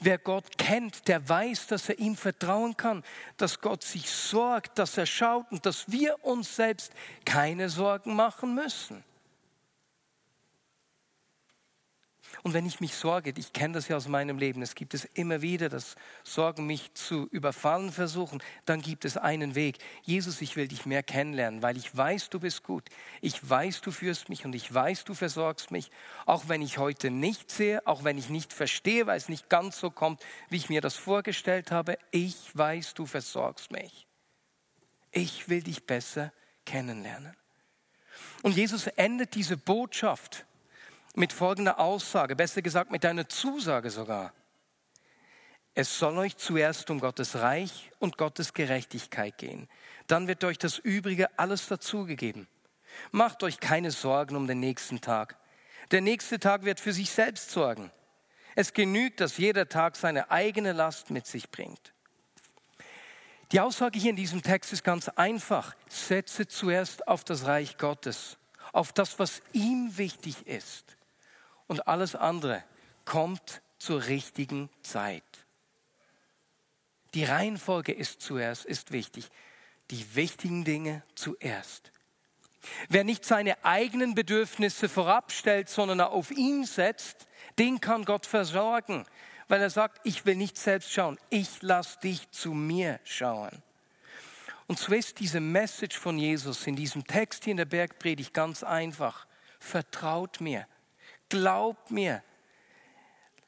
Wer 0.00 0.18
Gott 0.18 0.58
kennt, 0.58 1.08
der 1.08 1.28
weiß, 1.28 1.66
dass 1.66 1.88
er 1.88 1.98
ihm 1.98 2.16
vertrauen 2.16 2.76
kann, 2.76 3.02
dass 3.36 3.60
Gott 3.60 3.82
sich 3.82 4.08
sorgt, 4.08 4.78
dass 4.78 4.96
er 4.96 5.06
schaut 5.06 5.50
und 5.50 5.66
dass 5.66 5.90
wir 5.90 6.24
uns 6.24 6.54
selbst 6.54 6.92
keine 7.24 7.68
Sorgen 7.68 8.14
machen 8.14 8.54
müssen. 8.54 9.02
Und 12.42 12.54
wenn 12.54 12.66
ich 12.66 12.80
mich 12.80 12.94
sorge, 12.94 13.32
ich 13.36 13.52
kenne 13.52 13.74
das 13.74 13.88
ja 13.88 13.96
aus 13.96 14.08
meinem 14.08 14.38
Leben, 14.38 14.62
es 14.62 14.74
gibt 14.74 14.94
es 14.94 15.04
immer 15.04 15.42
wieder, 15.42 15.68
dass 15.68 15.96
Sorgen 16.22 16.66
mich 16.66 16.94
zu 16.94 17.26
überfallen 17.30 17.92
versuchen, 17.92 18.42
dann 18.64 18.80
gibt 18.80 19.04
es 19.04 19.16
einen 19.16 19.54
Weg. 19.54 19.78
Jesus, 20.02 20.40
ich 20.40 20.56
will 20.56 20.68
dich 20.68 20.86
mehr 20.86 21.02
kennenlernen, 21.02 21.62
weil 21.62 21.76
ich 21.76 21.96
weiß, 21.96 22.30
du 22.30 22.40
bist 22.40 22.62
gut. 22.62 22.88
Ich 23.20 23.48
weiß, 23.48 23.80
du 23.80 23.90
führst 23.90 24.28
mich 24.28 24.44
und 24.44 24.54
ich 24.54 24.72
weiß, 24.72 25.04
du 25.04 25.14
versorgst 25.14 25.70
mich. 25.70 25.90
Auch 26.26 26.48
wenn 26.48 26.62
ich 26.62 26.78
heute 26.78 27.10
nicht 27.10 27.50
sehe, 27.50 27.86
auch 27.86 28.04
wenn 28.04 28.18
ich 28.18 28.28
nicht 28.28 28.52
verstehe, 28.52 29.06
weil 29.06 29.16
es 29.16 29.28
nicht 29.28 29.48
ganz 29.48 29.78
so 29.78 29.90
kommt, 29.90 30.22
wie 30.48 30.56
ich 30.56 30.68
mir 30.68 30.80
das 30.80 30.94
vorgestellt 30.94 31.70
habe, 31.70 31.98
ich 32.10 32.36
weiß, 32.54 32.94
du 32.94 33.06
versorgst 33.06 33.72
mich. 33.72 34.06
Ich 35.10 35.48
will 35.48 35.62
dich 35.62 35.84
besser 35.84 36.32
kennenlernen. 36.64 37.34
Und 38.42 38.56
Jesus 38.56 38.86
endet 38.86 39.34
diese 39.34 39.56
Botschaft 39.56 40.46
mit 41.18 41.32
folgender 41.32 41.80
Aussage, 41.80 42.36
besser 42.36 42.62
gesagt 42.62 42.92
mit 42.92 43.04
einer 43.04 43.28
Zusage 43.28 43.90
sogar. 43.90 44.32
Es 45.74 45.98
soll 45.98 46.16
euch 46.16 46.36
zuerst 46.36 46.90
um 46.90 47.00
Gottes 47.00 47.36
Reich 47.36 47.90
und 47.98 48.18
Gottes 48.18 48.54
Gerechtigkeit 48.54 49.36
gehen. 49.36 49.68
Dann 50.06 50.28
wird 50.28 50.44
euch 50.44 50.58
das 50.58 50.78
Übrige 50.78 51.36
alles 51.38 51.66
dazugegeben. 51.66 52.46
Macht 53.10 53.42
euch 53.42 53.60
keine 53.60 53.90
Sorgen 53.90 54.36
um 54.36 54.46
den 54.46 54.60
nächsten 54.60 55.00
Tag. 55.00 55.36
Der 55.90 56.00
nächste 56.00 56.38
Tag 56.38 56.64
wird 56.64 56.80
für 56.80 56.92
sich 56.92 57.10
selbst 57.10 57.50
sorgen. 57.50 57.90
Es 58.54 58.72
genügt, 58.72 59.20
dass 59.20 59.38
jeder 59.38 59.68
Tag 59.68 59.96
seine 59.96 60.30
eigene 60.30 60.72
Last 60.72 61.10
mit 61.10 61.26
sich 61.26 61.50
bringt. 61.50 61.94
Die 63.52 63.60
Aussage 63.60 63.98
hier 63.98 64.10
in 64.10 64.16
diesem 64.16 64.42
Text 64.42 64.72
ist 64.72 64.84
ganz 64.84 65.08
einfach. 65.08 65.74
Setze 65.88 66.46
zuerst 66.46 67.08
auf 67.08 67.24
das 67.24 67.46
Reich 67.46 67.76
Gottes, 67.76 68.36
auf 68.72 68.92
das, 68.92 69.18
was 69.18 69.42
ihm 69.52 69.96
wichtig 69.96 70.46
ist 70.46 70.97
und 71.68 71.86
alles 71.86 72.16
andere 72.16 72.64
kommt 73.04 73.62
zur 73.78 74.06
richtigen 74.06 74.68
Zeit. 74.82 75.22
Die 77.14 77.24
Reihenfolge 77.24 77.92
ist 77.92 78.20
zuerst, 78.20 78.64
ist 78.64 78.90
wichtig. 78.90 79.30
Die 79.90 80.14
wichtigen 80.14 80.64
Dinge 80.64 81.02
zuerst. 81.14 81.92
Wer 82.88 83.04
nicht 83.04 83.24
seine 83.24 83.64
eigenen 83.64 84.14
Bedürfnisse 84.14 84.88
vorabstellt, 84.88 85.68
sondern 85.68 86.00
auf 86.00 86.30
ihn 86.30 86.64
setzt, 86.64 87.28
den 87.58 87.80
kann 87.80 88.04
Gott 88.04 88.26
versorgen, 88.26 89.06
weil 89.46 89.62
er 89.62 89.70
sagt, 89.70 90.00
ich 90.04 90.26
will 90.26 90.36
nicht 90.36 90.58
selbst 90.58 90.92
schauen, 90.92 91.18
ich 91.30 91.62
lass 91.62 91.98
dich 92.00 92.30
zu 92.30 92.52
mir 92.52 93.00
schauen. 93.04 93.62
Und 94.66 94.78
so 94.78 94.92
ist 94.92 95.18
diese 95.20 95.40
Message 95.40 95.98
von 95.98 96.18
Jesus 96.18 96.66
in 96.66 96.76
diesem 96.76 97.06
Text 97.06 97.44
hier 97.44 97.52
in 97.52 97.56
der 97.56 97.64
Bergpredigt 97.64 98.34
ganz 98.34 98.62
einfach. 98.62 99.26
Vertraut 99.58 100.42
mir, 100.42 100.66
Glaubt 101.28 101.90
mir, 101.90 102.22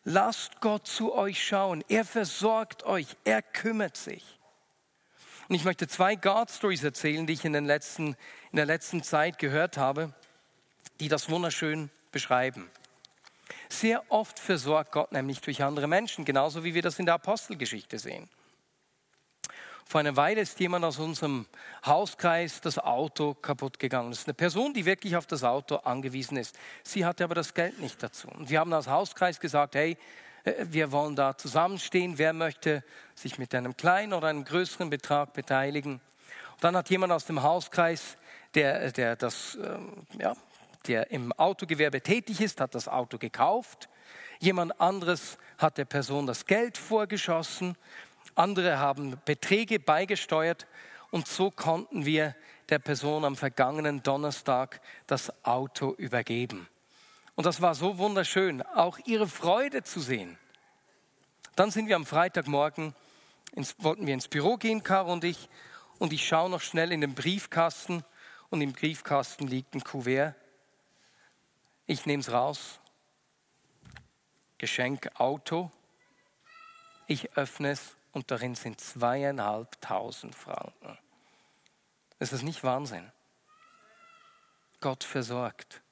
lasst 0.04 0.60
Gott 0.60 0.86
zu 0.86 1.14
euch 1.14 1.44
schauen. 1.44 1.84
Er 1.88 2.04
versorgt 2.04 2.84
euch, 2.84 3.16
er 3.24 3.42
kümmert 3.42 3.96
sich. 3.96 4.38
Und 5.48 5.54
ich 5.56 5.64
möchte 5.64 5.88
zwei 5.88 6.14
God 6.14 6.50
Stories 6.50 6.84
erzählen, 6.84 7.26
die 7.26 7.32
ich 7.32 7.44
in, 7.44 7.52
den 7.52 7.64
letzten, 7.64 8.16
in 8.52 8.56
der 8.56 8.66
letzten 8.66 9.02
Zeit 9.02 9.38
gehört 9.38 9.78
habe, 9.78 10.14
die 11.00 11.08
das 11.08 11.28
wunderschön 11.28 11.90
beschreiben. 12.12 12.70
Sehr 13.68 14.04
oft 14.10 14.38
versorgt 14.38 14.92
Gott 14.92 15.12
nämlich 15.12 15.40
durch 15.40 15.62
andere 15.62 15.88
Menschen, 15.88 16.24
genauso 16.24 16.62
wie 16.62 16.74
wir 16.74 16.82
das 16.82 16.98
in 16.98 17.06
der 17.06 17.14
Apostelgeschichte 17.14 17.98
sehen. 17.98 18.28
Vor 19.90 19.98
einer 19.98 20.14
Weile 20.14 20.40
ist 20.42 20.60
jemand 20.60 20.84
aus 20.84 21.00
unserem 21.00 21.46
Hauskreis 21.84 22.60
das 22.60 22.78
Auto 22.78 23.34
kaputt 23.34 23.80
gegangen. 23.80 24.10
Das 24.10 24.20
ist 24.20 24.28
eine 24.28 24.34
Person, 24.34 24.72
die 24.72 24.84
wirklich 24.84 25.16
auf 25.16 25.26
das 25.26 25.42
Auto 25.42 25.78
angewiesen 25.78 26.36
ist. 26.36 26.56
Sie 26.84 27.04
hatte 27.04 27.24
aber 27.24 27.34
das 27.34 27.54
Geld 27.54 27.80
nicht 27.80 28.00
dazu. 28.00 28.28
Und 28.28 28.50
wir 28.50 28.60
haben 28.60 28.72
als 28.72 28.86
Hauskreis 28.86 29.40
gesagt, 29.40 29.74
hey, 29.74 29.96
äh, 30.44 30.52
wir 30.68 30.92
wollen 30.92 31.16
da 31.16 31.36
zusammenstehen. 31.36 32.18
Wer 32.18 32.32
möchte 32.32 32.84
sich 33.16 33.36
mit 33.36 33.52
einem 33.52 33.76
kleinen 33.76 34.12
oder 34.12 34.28
einem 34.28 34.44
größeren 34.44 34.90
Betrag 34.90 35.32
beteiligen? 35.32 35.94
Und 35.94 36.62
dann 36.62 36.76
hat 36.76 36.88
jemand 36.88 37.12
aus 37.12 37.24
dem 37.24 37.42
Hauskreis, 37.42 38.16
der, 38.54 38.92
der, 38.92 39.16
das, 39.16 39.58
ähm, 39.60 40.06
ja, 40.20 40.36
der 40.86 41.10
im 41.10 41.32
Autogewerbe 41.32 42.00
tätig 42.00 42.40
ist, 42.40 42.60
hat 42.60 42.76
das 42.76 42.86
Auto 42.86 43.18
gekauft. 43.18 43.88
Jemand 44.38 44.80
anderes 44.80 45.36
hat 45.58 45.78
der 45.78 45.84
Person 45.84 46.28
das 46.28 46.46
Geld 46.46 46.78
vorgeschossen 46.78 47.76
andere 48.34 48.78
haben 48.78 49.20
Beträge 49.24 49.80
beigesteuert 49.80 50.66
und 51.10 51.26
so 51.26 51.50
konnten 51.50 52.04
wir 52.06 52.34
der 52.68 52.78
Person 52.78 53.24
am 53.24 53.36
vergangenen 53.36 54.02
Donnerstag 54.02 54.80
das 55.06 55.44
Auto 55.44 55.92
übergeben. 55.94 56.68
Und 57.34 57.46
das 57.46 57.60
war 57.60 57.74
so 57.74 57.98
wunderschön, 57.98 58.62
auch 58.62 58.98
ihre 59.06 59.26
Freude 59.26 59.82
zu 59.82 60.00
sehen. 60.00 60.38
Dann 61.56 61.70
sind 61.70 61.88
wir 61.88 61.96
am 61.96 62.06
Freitagmorgen, 62.06 62.94
ins, 63.52 63.74
wollten 63.78 64.06
wir 64.06 64.14
ins 64.14 64.28
Büro 64.28 64.56
gehen, 64.56 64.82
Caro 64.82 65.12
und 65.12 65.24
ich, 65.24 65.48
und 65.98 66.12
ich 66.12 66.26
schaue 66.26 66.50
noch 66.50 66.60
schnell 66.60 66.92
in 66.92 67.00
den 67.00 67.14
Briefkasten 67.14 68.04
und 68.50 68.60
im 68.60 68.72
Briefkasten 68.72 69.46
liegt 69.46 69.74
ein 69.74 69.82
Kuvert. 69.82 70.34
Ich 71.86 72.06
nehme 72.06 72.20
es 72.20 72.30
raus. 72.30 72.78
Geschenk 74.58 75.10
Auto. 75.18 75.70
Ich 77.06 77.36
öffne 77.36 77.70
es 77.70 77.96
und 78.12 78.30
darin 78.30 78.54
sind 78.54 78.80
zweieinhalbtausend 78.80 80.34
Franken. 80.34 80.98
Ist 82.18 82.32
das 82.32 82.42
nicht 82.42 82.62
Wahnsinn? 82.64 83.10
Gott 84.80 85.04
versorgt. 85.04 85.82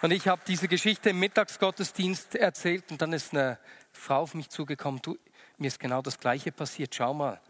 Und 0.00 0.12
ich 0.12 0.28
habe 0.28 0.40
diese 0.46 0.68
Geschichte 0.68 1.10
im 1.10 1.18
Mittagsgottesdienst 1.18 2.36
erzählt 2.36 2.90
und 2.90 3.02
dann 3.02 3.12
ist 3.12 3.32
eine 3.32 3.58
Frau 3.92 4.20
auf 4.20 4.34
mich 4.34 4.48
zugekommen, 4.48 5.02
du, 5.02 5.18
mir 5.56 5.66
ist 5.66 5.80
genau 5.80 6.02
das 6.02 6.18
Gleiche 6.18 6.52
passiert, 6.52 6.94
schau 6.94 7.14
mal. 7.14 7.40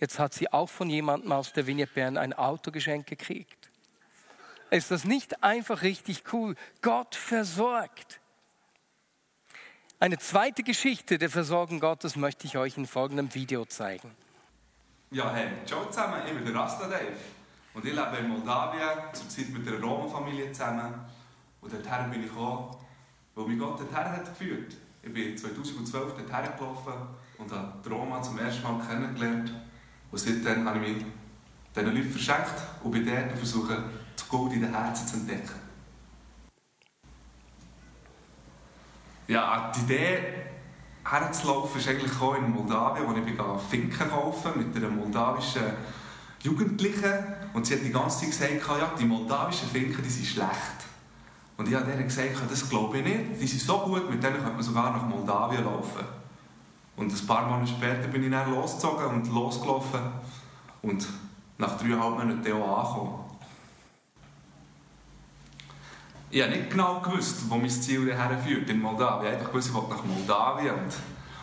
Jetzt 0.00 0.18
hat 0.18 0.32
sie 0.32 0.50
auch 0.50 0.70
von 0.70 0.88
jemandem 0.88 1.30
aus 1.32 1.52
der 1.52 1.66
Vignette 1.66 1.92
Bern 1.92 2.16
ein 2.16 2.32
Autogeschenk 2.32 3.06
gekriegt. 3.06 3.70
Ist 4.70 4.90
das 4.90 5.04
nicht 5.04 5.44
einfach 5.44 5.82
richtig 5.82 6.32
cool? 6.32 6.56
Gott 6.80 7.14
versorgt. 7.14 8.21
Eine 10.02 10.18
zweite 10.18 10.64
Geschichte 10.64 11.16
der 11.16 11.30
Versorgung 11.30 11.78
Gottes 11.78 12.16
möchte 12.16 12.48
ich 12.48 12.58
euch 12.58 12.76
in 12.76 12.88
folgendem 12.88 13.32
Video 13.36 13.64
zeigen. 13.66 14.10
Ja, 15.12 15.32
hey, 15.32 15.46
ciao 15.64 15.84
zusammen, 15.90 16.22
ich 16.26 16.34
bin 16.34 16.44
der 16.44 16.56
Rasta 16.56 16.88
Dave 16.88 17.14
und 17.72 17.84
ich 17.84 17.94
lebe 17.94 18.16
in 18.18 18.28
Moldawien, 18.30 18.98
zurzeit 19.12 19.50
mit 19.50 19.68
einer 19.68 19.80
Roma-Familie 19.80 20.50
zusammen. 20.50 20.92
Und 21.60 21.72
dorthin 21.72 22.10
bin 22.10 22.24
ich 22.24 22.30
gekommen, 22.30 22.74
weil 23.36 23.46
mich 23.46 23.60
Gott 23.60 23.78
dorthin 23.78 23.96
hat 23.96 24.24
geführt. 24.24 24.74
Ich 25.04 25.14
bin 25.14 25.38
2012 25.38 25.92
dorthin 25.92 26.26
gelaufen 26.26 26.94
und 27.38 27.52
habe 27.52 27.72
die 27.84 27.88
Roma 27.88 28.20
zum 28.22 28.40
ersten 28.40 28.64
Mal 28.64 28.84
kennengelernt. 28.84 29.54
Und 30.10 30.18
seitdem 30.18 30.68
habe 30.68 30.84
ich 30.84 30.96
mich 30.96 31.04
diesen 31.76 31.94
Leuten 31.94 32.10
verschenkt 32.10 32.60
und 32.82 32.90
bin 32.90 33.06
dort 33.06 33.30
und 33.30 33.36
versuche, 33.36 33.84
das 34.16 34.28
Gold 34.28 34.52
in 34.54 34.62
den 34.62 34.74
Herzen 34.74 35.06
zu 35.06 35.14
entdecken. 35.18 35.61
Ja, 39.32 39.72
die 39.74 39.80
Idee, 39.80 40.18
herzulaufen, 41.02 41.80
ist 41.80 41.88
eigentlich 41.88 42.20
auch 42.20 42.34
in 42.34 42.50
Moldawien, 42.50 43.06
wo 43.06 43.12
ich 43.14 43.62
Finken 43.70 44.10
kaufen 44.10 44.52
mit 44.56 44.76
einer 44.76 44.90
moldawischen 44.90 45.62
Jugendlichen. 46.42 47.14
Und 47.54 47.64
sie 47.64 47.76
hat 47.76 47.82
die 47.82 47.90
ganze 47.90 48.30
Zeit 48.30 48.58
gesagt, 48.60 48.78
ja, 48.78 48.92
die 48.98 49.06
moldawischen 49.06 49.70
Finken 49.70 50.02
die 50.02 50.10
sind 50.10 50.26
schlecht. 50.26 50.84
Und 51.56 51.66
ich 51.66 51.74
habe 51.74 51.90
denen 51.90 52.04
gesagt, 52.04 52.42
das 52.50 52.68
glaube 52.68 52.98
ich 52.98 53.04
nicht. 53.04 53.40
Die 53.40 53.46
sind 53.46 53.62
so 53.62 53.78
gut, 53.78 54.10
mit 54.10 54.22
denen 54.22 54.34
könnte 54.34 54.52
man 54.52 54.62
sogar 54.62 54.92
nach 54.92 55.06
Moldawien 55.06 55.64
laufen. 55.64 56.04
Und 56.96 57.10
ein 57.10 57.26
paar 57.26 57.46
Monate 57.46 57.70
später 57.70 58.08
bin 58.08 58.24
ich 58.24 58.30
dann 58.30 58.50
losgezogen 58.50 59.06
und 59.06 59.32
losgelaufen. 59.32 60.00
Und 60.82 61.08
nach 61.56 61.78
dreieinhalb 61.78 62.18
Monaten 62.18 62.52
auch 62.52 62.78
angekommen. 62.78 63.21
Ich 66.34 66.40
habe 66.40 66.52
nicht 66.52 66.70
genau 66.70 66.98
gewusst, 67.00 67.42
wo 67.50 67.56
mein 67.56 67.68
Ziel 67.68 68.10
herführt 68.10 68.70
in 68.70 68.80
Moldawien. 68.80 69.26
Ich 69.26 69.38
einfach 69.38 69.50
gewusst, 69.50 69.68
ich 69.68 69.74
wollte 69.74 69.90
nach 69.90 70.02
Moldawien. 70.02 70.76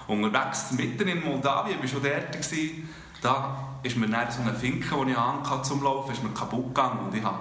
Und 0.07 0.23
unterwegs, 0.23 0.71
mitten 0.71 1.07
in 1.07 1.23
Moldawien, 1.23 1.75
ich 1.75 1.93
war 1.93 2.01
schon 2.01 2.01
dort, 2.01 2.31
gewesen, 2.31 2.89
da 3.21 3.77
ist 3.83 3.95
mir 3.97 4.07
dann 4.07 4.31
so 4.31 4.41
eine 4.41 4.55
Finke, 4.55 4.95
die 5.05 5.11
ich 5.11 5.17
anhatte 5.17 5.61
zum 5.61 5.83
Laufen, 5.83 6.11
ist 6.11 6.23
mir 6.23 6.31
kaputt 6.31 6.73
gegangen. 6.73 7.01
Und 7.05 7.15
ich 7.15 7.23
habe 7.23 7.37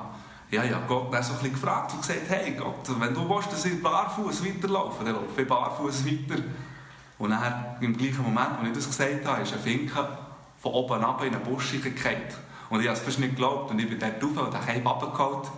ja, 0.50 0.62
ja, 0.62 0.82
Gott 0.86 1.10
dann 1.10 1.22
so 1.22 1.32
ein 1.42 1.50
gefragt 1.50 1.94
und 1.94 2.02
gesagt, 2.02 2.20
hey 2.28 2.52
Gott, 2.52 2.86
wenn 3.00 3.14
du 3.14 3.26
willst, 3.26 3.50
dass 3.50 3.64
ich 3.64 3.82
barfuß 3.82 4.44
weiterlaufe, 4.44 5.02
dann 5.02 5.14
laufe 5.14 5.40
ich 5.40 5.48
barfuß 5.48 6.04
weiter. 6.04 6.42
Und 7.18 7.30
dann, 7.30 7.64
im 7.80 7.96
gleichen 7.96 8.24
Moment, 8.24 8.58
als 8.58 8.68
ich 8.68 8.74
das 8.74 8.86
gesagt 8.88 9.24
habe, 9.24 9.40
ist 9.40 9.54
eine 9.54 9.62
Finke 9.62 10.06
von 10.58 10.72
oben 10.72 11.02
ab 11.02 11.24
in 11.24 11.34
einen 11.34 11.42
Busch 11.42 11.72
gefallen. 11.72 12.24
Und 12.68 12.82
ich 12.82 12.88
habe 12.88 12.98
es 12.98 13.02
fast 13.02 13.18
nicht 13.20 13.30
geglaubt. 13.30 13.70
Und 13.70 13.78
ich 13.78 13.88
bin 13.88 13.98
dort 13.98 14.22
rauf 14.22 14.48
und 14.48 14.54
habe 14.54 14.70
einen 14.70 14.86
runtergeholt. 14.86 15.48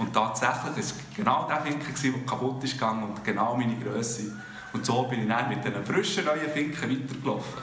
Und 0.00 0.14
tatsächlich 0.14 0.64
war 0.64 0.78
es 0.78 0.94
genau 1.14 1.46
der 1.46 1.60
Finke, 1.60 1.92
der 1.92 2.26
kaputt 2.26 2.64
ist 2.64 2.72
gegangen 2.72 3.02
und 3.02 3.22
genau 3.22 3.54
meine 3.54 3.76
Größe. 3.76 4.32
Und 4.72 4.86
so 4.86 5.02
bin 5.02 5.20
ich 5.20 5.28
dann 5.28 5.50
mit 5.50 5.62
diesen 5.62 5.84
frischen 5.84 6.24
neuen 6.24 6.50
Finken 6.50 6.90
weitergelaufen. 6.90 7.62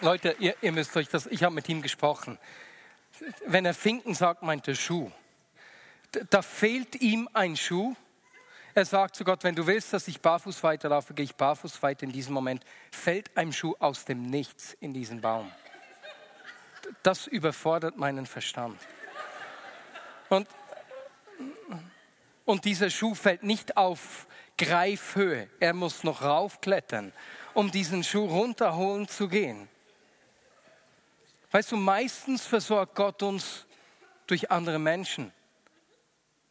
Leute, 0.00 0.36
ihr, 0.38 0.54
ihr 0.62 0.72
müsst 0.72 0.96
euch 0.96 1.10
das, 1.10 1.26
ich 1.26 1.42
habe 1.42 1.54
mit 1.54 1.68
ihm 1.68 1.82
gesprochen. 1.82 2.38
Wenn 3.44 3.66
er 3.66 3.74
Finken 3.74 4.14
sagt, 4.14 4.42
meint 4.42 4.66
er 4.66 4.74
Schuh. 4.74 5.10
Da 6.30 6.40
fehlt 6.40 7.02
ihm 7.02 7.28
ein 7.34 7.54
Schuh. 7.54 7.94
Er 8.78 8.84
sagt 8.84 9.16
zu 9.16 9.24
Gott, 9.24 9.42
wenn 9.42 9.56
du 9.56 9.66
willst, 9.66 9.92
dass 9.92 10.06
ich 10.06 10.20
barfuß 10.20 10.62
weiterlaufe, 10.62 11.12
gehe 11.12 11.24
ich 11.24 11.34
barfuß 11.34 11.82
weiter. 11.82 12.04
In 12.04 12.12
diesem 12.12 12.32
Moment 12.32 12.62
fällt 12.92 13.36
ein 13.36 13.52
Schuh 13.52 13.74
aus 13.80 14.04
dem 14.04 14.30
Nichts 14.30 14.76
in 14.78 14.94
diesen 14.94 15.20
Baum. 15.20 15.50
Das 17.02 17.26
überfordert 17.26 17.96
meinen 17.96 18.24
Verstand. 18.24 18.78
Und, 20.28 20.46
und 22.44 22.64
dieser 22.64 22.88
Schuh 22.88 23.16
fällt 23.16 23.42
nicht 23.42 23.76
auf 23.76 24.28
Greifhöhe. 24.56 25.50
Er 25.58 25.74
muss 25.74 26.04
noch 26.04 26.22
raufklettern, 26.22 27.12
um 27.54 27.72
diesen 27.72 28.04
Schuh 28.04 28.26
runterholen 28.26 29.08
zu 29.08 29.26
gehen. 29.26 29.68
Weißt 31.50 31.72
du, 31.72 31.76
meistens 31.76 32.46
versorgt 32.46 32.94
Gott 32.94 33.24
uns 33.24 33.66
durch 34.28 34.52
andere 34.52 34.78
Menschen. 34.78 35.32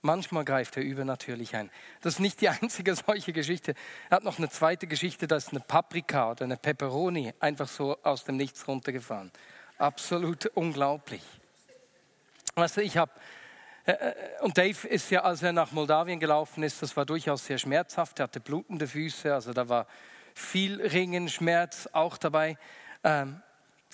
Manchmal 0.01 0.45
greift 0.45 0.77
er 0.77 0.83
übernatürlich 0.83 1.55
ein. 1.55 1.71
Das 2.01 2.15
ist 2.15 2.19
nicht 2.19 2.41
die 2.41 2.49
einzige 2.61 2.95
solche 2.95 3.33
Geschichte. 3.33 3.73
Er 4.09 4.17
hat 4.17 4.23
noch 4.23 4.37
eine 4.37 4.49
zweite 4.49 4.87
Geschichte, 4.87 5.27
da 5.27 5.37
ist 5.37 5.49
eine 5.49 5.59
Paprika 5.59 6.31
oder 6.31 6.45
eine 6.45 6.57
Peperoni 6.57 7.33
einfach 7.39 7.67
so 7.67 7.97
aus 8.03 8.23
dem 8.23 8.37
Nichts 8.37 8.67
runtergefahren. 8.67 9.31
Absolut 9.77 10.45
unglaublich. 10.47 11.23
Weißt 12.55 12.77
ich 12.79 12.97
habe, 12.97 13.11
äh, 13.85 13.91
äh, 13.91 14.13
und 14.41 14.57
Dave 14.57 14.87
ist 14.87 15.09
ja, 15.11 15.21
als 15.21 15.41
er 15.43 15.53
nach 15.53 15.71
Moldawien 15.71 16.19
gelaufen 16.19 16.63
ist, 16.63 16.81
das 16.81 16.97
war 16.97 17.05
durchaus 17.05 17.45
sehr 17.45 17.57
schmerzhaft. 17.57 18.19
Er 18.19 18.23
hatte 18.23 18.39
blutende 18.39 18.87
Füße, 18.87 19.33
also 19.33 19.53
da 19.53 19.69
war 19.69 19.87
viel 20.33 20.81
Ringen, 20.81 21.29
Schmerz 21.29 21.87
auch 21.93 22.17
dabei. 22.17 22.57
Ähm, 23.03 23.41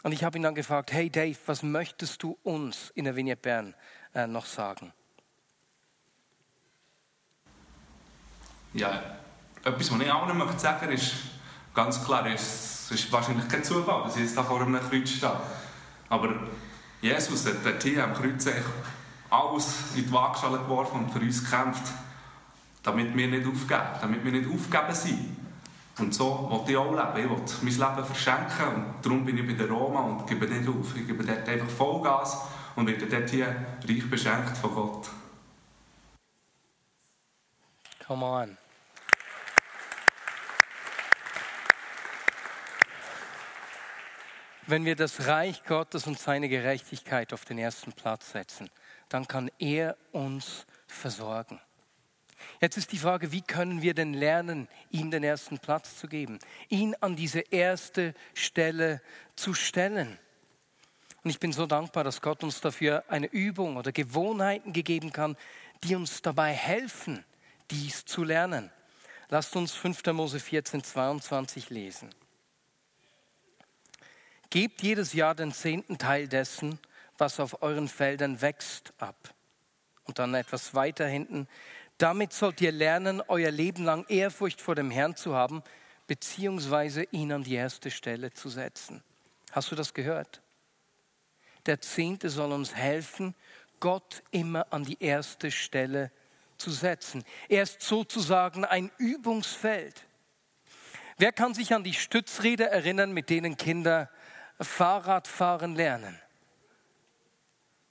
und 0.04 0.12
ich 0.12 0.24
habe 0.24 0.38
ihn 0.38 0.44
dann 0.44 0.56
gefragt, 0.56 0.92
hey 0.92 1.10
Dave, 1.10 1.38
was 1.46 1.64
möchtest 1.64 2.24
du 2.24 2.38
uns 2.44 2.92
in 2.96 3.06
der 3.06 3.16
Vignette 3.16 3.42
Bern 3.42 3.76
äh, 4.14 4.28
noch 4.28 4.46
sagen? 4.46 4.94
Ja, 8.74 9.02
etwas, 9.64 9.92
was 9.92 10.02
ich 10.02 10.12
auch 10.12 10.28
noch 10.28 10.34
möchte 10.34 10.60
sagen 10.60 10.92
ist 10.92 11.14
ganz 11.74 12.04
klar, 12.04 12.26
es 12.28 12.92
ist 12.92 13.12
wahrscheinlich 13.12 13.48
kein 13.48 13.64
Zufall, 13.64 14.04
dass 14.04 14.16
ich 14.16 14.24
jetzt 14.24 14.38
da 14.38 14.44
vor 14.44 14.62
einem 14.62 14.80
Kreuz 14.90 15.10
stehe. 15.10 15.36
Aber 16.10 16.30
Jesus 17.02 17.46
hat 17.46 17.66
dort 17.66 17.84
hier 17.84 18.04
am 18.04 18.14
Kreuz 18.14 18.48
alles 19.30 19.76
in 19.96 20.06
die 20.06 20.12
Waagschale 20.12 20.60
geworfen 20.60 21.06
und 21.06 21.12
für 21.12 21.20
uns 21.20 21.44
gekämpft, 21.44 21.92
damit 22.84 23.16
wir 23.16 23.28
nicht 23.28 23.48
aufgeben, 23.48 23.82
damit 24.02 24.24
wir 24.24 24.32
nicht 24.32 24.48
aufgeben 24.48 24.94
sind. 24.94 25.38
Und 26.00 26.14
so 26.14 26.48
wollte 26.50 26.72
ich 26.72 26.78
auch 26.78 26.92
leben. 26.92 27.26
Ich 27.26 27.30
wollte 27.30 27.54
mein 27.62 27.96
Leben 27.96 28.06
verschenken 28.06 28.76
und 28.76 28.86
darum 29.02 29.26
bin 29.26 29.38
ich 29.38 29.48
bei 29.48 29.54
der 29.54 29.70
Roma 29.70 30.02
und 30.02 30.28
gebe 30.28 30.48
nicht 30.48 30.68
auf. 30.68 30.96
Ich 30.96 31.08
gebe 31.08 31.24
dort 31.24 31.48
einfach 31.48 31.70
Vollgas 31.70 32.42
und 32.76 32.88
werde 32.88 33.06
dort 33.06 33.30
hier 33.30 33.56
reich 33.88 34.10
beschenkt 34.10 34.58
von 34.58 34.74
Gott. 34.74 35.10
Come 38.06 38.26
on. 38.26 38.63
Wenn 44.66 44.86
wir 44.86 44.96
das 44.96 45.28
Reich 45.28 45.64
Gottes 45.66 46.08
und 46.08 46.18
seine 46.18 46.48
Gerechtigkeit 46.48 47.34
auf 47.34 47.44
den 47.44 47.58
ersten 47.58 47.92
Platz 47.92 48.32
setzen, 48.32 48.70
dann 49.10 49.28
kann 49.28 49.52
er 49.60 49.98
uns 50.14 50.66
versorgen. 50.88 51.60
Jetzt 52.62 52.78
ist 52.78 52.92
die 52.92 52.98
Frage, 52.98 53.32
wie 53.32 53.42
können 53.42 53.82
wir 53.82 53.94
denn 53.94 54.14
lernen, 54.14 54.70
ihm 54.90 55.12
den 55.12 55.24
ersten 55.24 55.60
Platz 55.60 55.98
zu 55.98 56.08
geben, 56.08 56.40
ihn 56.70 56.96
an 57.02 57.16
diese 57.16 57.42
erste 57.42 58.14
Stelle 58.34 59.02
zu 59.36 59.54
stellen. 59.54 60.18
Und 61.24 61.30
ich 61.30 61.40
bin 61.40 61.52
so 61.52 61.66
dankbar, 61.66 62.04
dass 62.04 62.22
Gott 62.22 62.44
uns 62.44 62.62
dafür 62.62 63.04
eine 63.10 63.28
Übung 63.28 63.78
oder 63.78 63.92
Gewohnheiten 63.92 64.72
gegeben 64.72 65.12
kann, 65.12 65.38
die 65.84 65.96
uns 65.96 66.22
dabei 66.22 66.54
helfen, 66.54 67.26
dies 67.70 68.06
zu 68.06 68.24
lernen. 68.24 68.72
Lasst 69.30 69.56
uns 69.56 69.74
5. 69.74 70.06
Mose 70.14 70.40
14, 70.40 70.84
22 70.84 71.70
lesen. 71.70 72.14
Gebt 74.54 74.84
jedes 74.84 75.14
Jahr 75.14 75.34
den 75.34 75.52
zehnten 75.52 75.98
Teil 75.98 76.28
dessen, 76.28 76.78
was 77.18 77.40
auf 77.40 77.64
euren 77.64 77.88
Feldern 77.88 78.40
wächst, 78.40 78.94
ab. 79.00 79.34
Und 80.04 80.20
dann 80.20 80.36
etwas 80.36 80.76
weiter 80.76 81.08
hinten, 81.08 81.48
damit 81.98 82.34
sollt 82.34 82.62
ihr 82.62 82.72
lernen, 82.72 83.20
euer 83.28 83.50
Leben 83.50 83.84
lang 83.84 84.06
Ehrfurcht 84.10 84.62
vor 84.62 84.76
dem 84.76 84.92
Herrn 84.92 85.16
zu 85.16 85.34
haben, 85.34 85.64
beziehungsweise 86.06 87.02
ihn 87.06 87.32
an 87.32 87.44
die 87.44 87.56
erste 87.56 87.90
Stelle 87.90 88.32
zu 88.32 88.48
setzen. 88.48 89.04
Hast 89.52 89.72
du 89.72 89.76
das 89.76 89.96
gehört? 89.96 90.44
Der 91.66 91.82
Zehnte 91.82 92.30
soll 92.30 92.52
uns 92.52 92.76
helfen, 92.76 93.34
Gott 93.80 94.22
immer 94.30 94.72
an 94.72 94.84
die 94.84 95.02
erste 95.02 95.50
Stelle 95.50 96.12
zu 96.58 96.70
setzen. 96.70 97.24
Er 97.50 97.64
ist 97.64 97.82
sozusagen 97.82 98.66
ein 98.66 98.92
Übungsfeld. 99.00 100.06
Wer 101.18 101.32
kann 101.32 101.56
sich 101.56 101.74
an 101.74 101.84
die 101.84 101.96
Stützräder 101.96 102.68
erinnern, 102.70 103.14
mit 103.14 103.32
denen 103.32 103.58
Kinder 103.58 104.12
Fahrradfahren 104.64 105.76
lernen? 105.76 106.20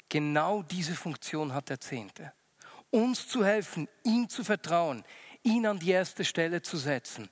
Genau 0.08 0.62
diese 0.62 0.94
Funktion 0.94 1.54
hat 1.54 1.68
der 1.68 1.80
Zehnte 1.80 2.32
uns 2.92 3.26
zu 3.26 3.44
helfen, 3.44 3.88
ihm 4.04 4.28
zu 4.28 4.44
vertrauen, 4.44 5.02
ihn 5.42 5.66
an 5.66 5.78
die 5.78 5.90
erste 5.90 6.24
Stelle 6.24 6.62
zu 6.62 6.76
setzen, 6.76 7.28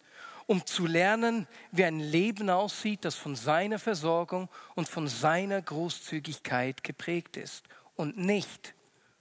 um 0.46 0.66
zu 0.66 0.87
lernen, 0.87 1.46
wie 1.70 1.85
ein 1.85 2.00
Leben 2.00 2.50
aussieht, 2.50 3.05
das 3.05 3.14
von 3.14 3.37
seiner 3.37 3.79
Versorgung 3.79 4.48
und 4.74 4.88
von 4.88 5.07
seiner 5.07 5.62
Großzügigkeit 5.62 6.83
geprägt 6.83 7.37
ist 7.37 7.66
und 7.94 8.16
nicht 8.16 8.74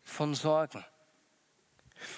von 0.03 0.33
Sorgen. 0.33 0.83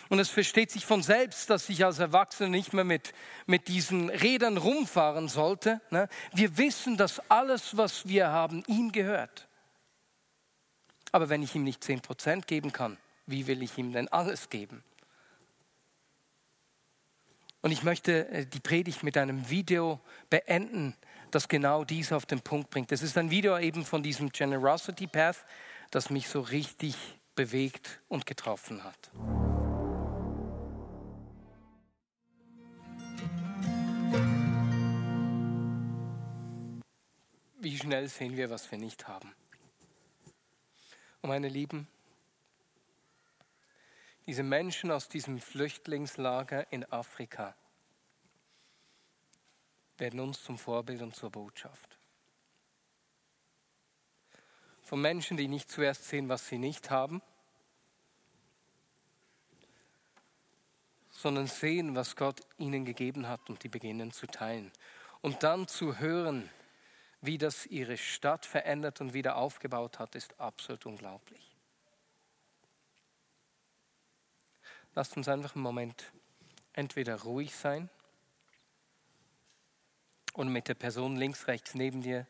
Und 0.09 0.19
es 0.19 0.29
versteht 0.29 0.71
sich 0.71 0.85
von 0.85 1.03
selbst, 1.03 1.49
dass 1.49 1.69
ich 1.69 1.85
als 1.85 1.99
Erwachsener 1.99 2.49
nicht 2.49 2.73
mehr 2.73 2.83
mit, 2.83 3.13
mit 3.45 3.67
diesen 3.67 4.09
Rädern 4.09 4.57
rumfahren 4.57 5.27
sollte. 5.27 5.81
Ne? 5.89 6.07
Wir 6.33 6.57
wissen, 6.57 6.97
dass 6.97 7.19
alles, 7.29 7.77
was 7.77 8.07
wir 8.07 8.29
haben, 8.29 8.63
ihm 8.67 8.91
gehört. 8.91 9.47
Aber 11.11 11.29
wenn 11.29 11.43
ich 11.43 11.55
ihm 11.55 11.63
nicht 11.63 11.83
10% 11.83 12.45
geben 12.45 12.71
kann, 12.71 12.97
wie 13.25 13.47
will 13.47 13.61
ich 13.61 13.77
ihm 13.77 13.91
denn 13.91 14.07
alles 14.07 14.49
geben? 14.49 14.83
Und 17.61 17.71
ich 17.71 17.83
möchte 17.83 18.27
äh, 18.29 18.45
die 18.45 18.59
Predigt 18.59 19.03
mit 19.03 19.17
einem 19.17 19.49
Video 19.49 19.99
beenden, 20.29 20.95
das 21.29 21.47
genau 21.47 21.83
dies 21.83 22.11
auf 22.11 22.25
den 22.25 22.41
Punkt 22.41 22.69
bringt. 22.69 22.91
Es 22.91 23.01
ist 23.01 23.17
ein 23.17 23.31
Video 23.31 23.57
eben 23.57 23.85
von 23.85 24.03
diesem 24.03 24.31
Generosity 24.31 25.07
Path, 25.07 25.45
das 25.91 26.09
mich 26.09 26.27
so 26.27 26.41
richtig 26.41 26.95
bewegt 27.35 28.01
und 28.07 28.25
getroffen 28.25 28.83
hat. 28.83 29.50
Schnell 37.81 38.07
sehen 38.07 38.37
wir, 38.37 38.49
was 38.49 38.69
wir 38.71 38.77
nicht 38.77 39.07
haben. 39.07 39.33
Und 41.21 41.29
meine 41.29 41.49
Lieben, 41.49 41.87
diese 44.25 44.43
Menschen 44.43 44.91
aus 44.91 45.09
diesem 45.09 45.39
Flüchtlingslager 45.39 46.71
in 46.71 46.85
Afrika 46.91 47.55
werden 49.97 50.19
uns 50.19 50.43
zum 50.43 50.57
Vorbild 50.57 51.01
und 51.01 51.15
zur 51.15 51.31
Botschaft. 51.31 51.97
Von 54.83 55.01
Menschen, 55.01 55.37
die 55.37 55.47
nicht 55.47 55.69
zuerst 55.69 56.07
sehen, 56.07 56.27
was 56.27 56.47
sie 56.47 56.57
nicht 56.57 56.89
haben, 56.89 57.21
sondern 61.11 61.47
sehen, 61.47 61.95
was 61.95 62.15
Gott 62.15 62.41
ihnen 62.57 62.83
gegeben 62.83 63.27
hat 63.27 63.49
und 63.49 63.63
die 63.63 63.69
beginnen 63.69 64.11
zu 64.11 64.27
teilen. 64.27 64.71
Und 65.21 65.43
dann 65.43 65.67
zu 65.67 65.99
hören, 65.99 66.49
wie 67.21 67.37
das 67.37 67.67
ihre 67.67 67.97
Stadt 67.97 68.45
verändert 68.45 68.99
und 68.99 69.13
wieder 69.13 69.35
aufgebaut 69.35 69.99
hat, 69.99 70.15
ist 70.15 70.39
absolut 70.39 70.85
unglaublich. 70.85 71.55
Lasst 74.93 75.15
uns 75.15 75.27
einfach 75.29 75.55
einen 75.55 75.63
Moment 75.63 76.11
entweder 76.73 77.21
ruhig 77.21 77.55
sein 77.55 77.89
und 80.33 80.49
mit 80.51 80.67
der 80.67 80.73
Person 80.73 81.15
links, 81.15 81.47
rechts 81.47 81.75
neben 81.75 82.01
dir 82.01 82.27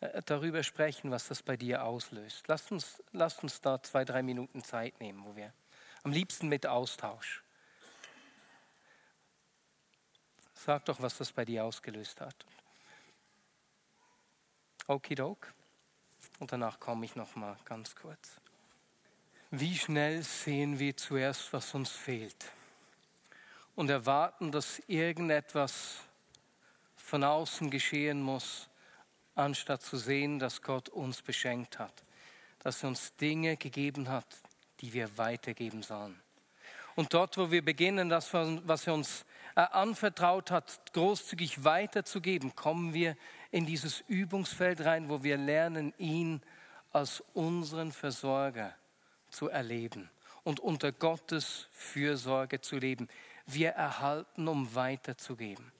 äh, 0.00 0.22
darüber 0.24 0.62
sprechen, 0.62 1.10
was 1.10 1.28
das 1.28 1.42
bei 1.42 1.56
dir 1.56 1.84
auslöst. 1.84 2.46
Lasst 2.48 2.70
uns, 2.70 3.02
lasst 3.12 3.42
uns 3.42 3.60
da 3.60 3.82
zwei, 3.82 4.04
drei 4.04 4.22
Minuten 4.22 4.62
Zeit 4.62 5.00
nehmen, 5.00 5.24
wo 5.24 5.34
wir 5.34 5.52
am 6.02 6.12
liebsten 6.12 6.48
mit 6.48 6.66
Austausch. 6.66 7.42
Sag 10.54 10.84
doch, 10.84 11.00
was 11.00 11.18
das 11.18 11.32
bei 11.32 11.44
dir 11.44 11.64
ausgelöst 11.64 12.20
hat. 12.20 12.46
Okidok. 14.88 15.52
Und 16.38 16.50
danach 16.50 16.80
komme 16.80 17.04
ich 17.04 17.14
noch 17.14 17.36
mal 17.36 17.56
ganz 17.64 17.94
kurz. 17.94 18.40
Wie 19.50 19.76
schnell 19.76 20.22
sehen 20.22 20.78
wir 20.78 20.96
zuerst, 20.96 21.52
was 21.52 21.74
uns 21.74 21.90
fehlt 21.90 22.52
und 23.74 23.90
erwarten, 23.90 24.50
dass 24.50 24.80
irgendetwas 24.88 25.98
von 26.96 27.22
außen 27.22 27.70
geschehen 27.70 28.20
muss, 28.20 28.68
anstatt 29.34 29.82
zu 29.82 29.96
sehen, 29.96 30.38
dass 30.38 30.62
Gott 30.62 30.88
uns 30.88 31.22
beschenkt 31.22 31.78
hat, 31.78 31.94
dass 32.58 32.82
er 32.82 32.88
uns 32.88 33.14
Dinge 33.16 33.56
gegeben 33.56 34.08
hat, 34.08 34.26
die 34.80 34.92
wir 34.92 35.16
weitergeben 35.16 35.82
sollen. 35.82 36.20
Und 36.96 37.14
dort, 37.14 37.38
wo 37.38 37.52
wir 37.52 37.64
beginnen, 37.64 38.08
das, 38.08 38.34
was 38.34 38.86
er 38.88 38.94
uns 38.94 39.24
äh, 39.54 39.60
anvertraut 39.60 40.50
hat, 40.50 40.92
großzügig 40.92 41.62
weiterzugeben, 41.62 42.56
kommen 42.56 42.92
wir 42.92 43.16
in 43.50 43.66
dieses 43.66 44.04
Übungsfeld 44.08 44.84
rein, 44.84 45.08
wo 45.08 45.22
wir 45.22 45.36
lernen, 45.36 45.94
ihn 45.98 46.42
als 46.92 47.22
unseren 47.34 47.92
Versorger 47.92 48.74
zu 49.30 49.48
erleben 49.48 50.10
und 50.44 50.60
unter 50.60 50.92
Gottes 50.92 51.68
Fürsorge 51.72 52.60
zu 52.60 52.76
leben. 52.76 53.08
Wir 53.46 53.70
erhalten, 53.70 54.48
um 54.48 54.74
weiterzugeben. 54.74 55.72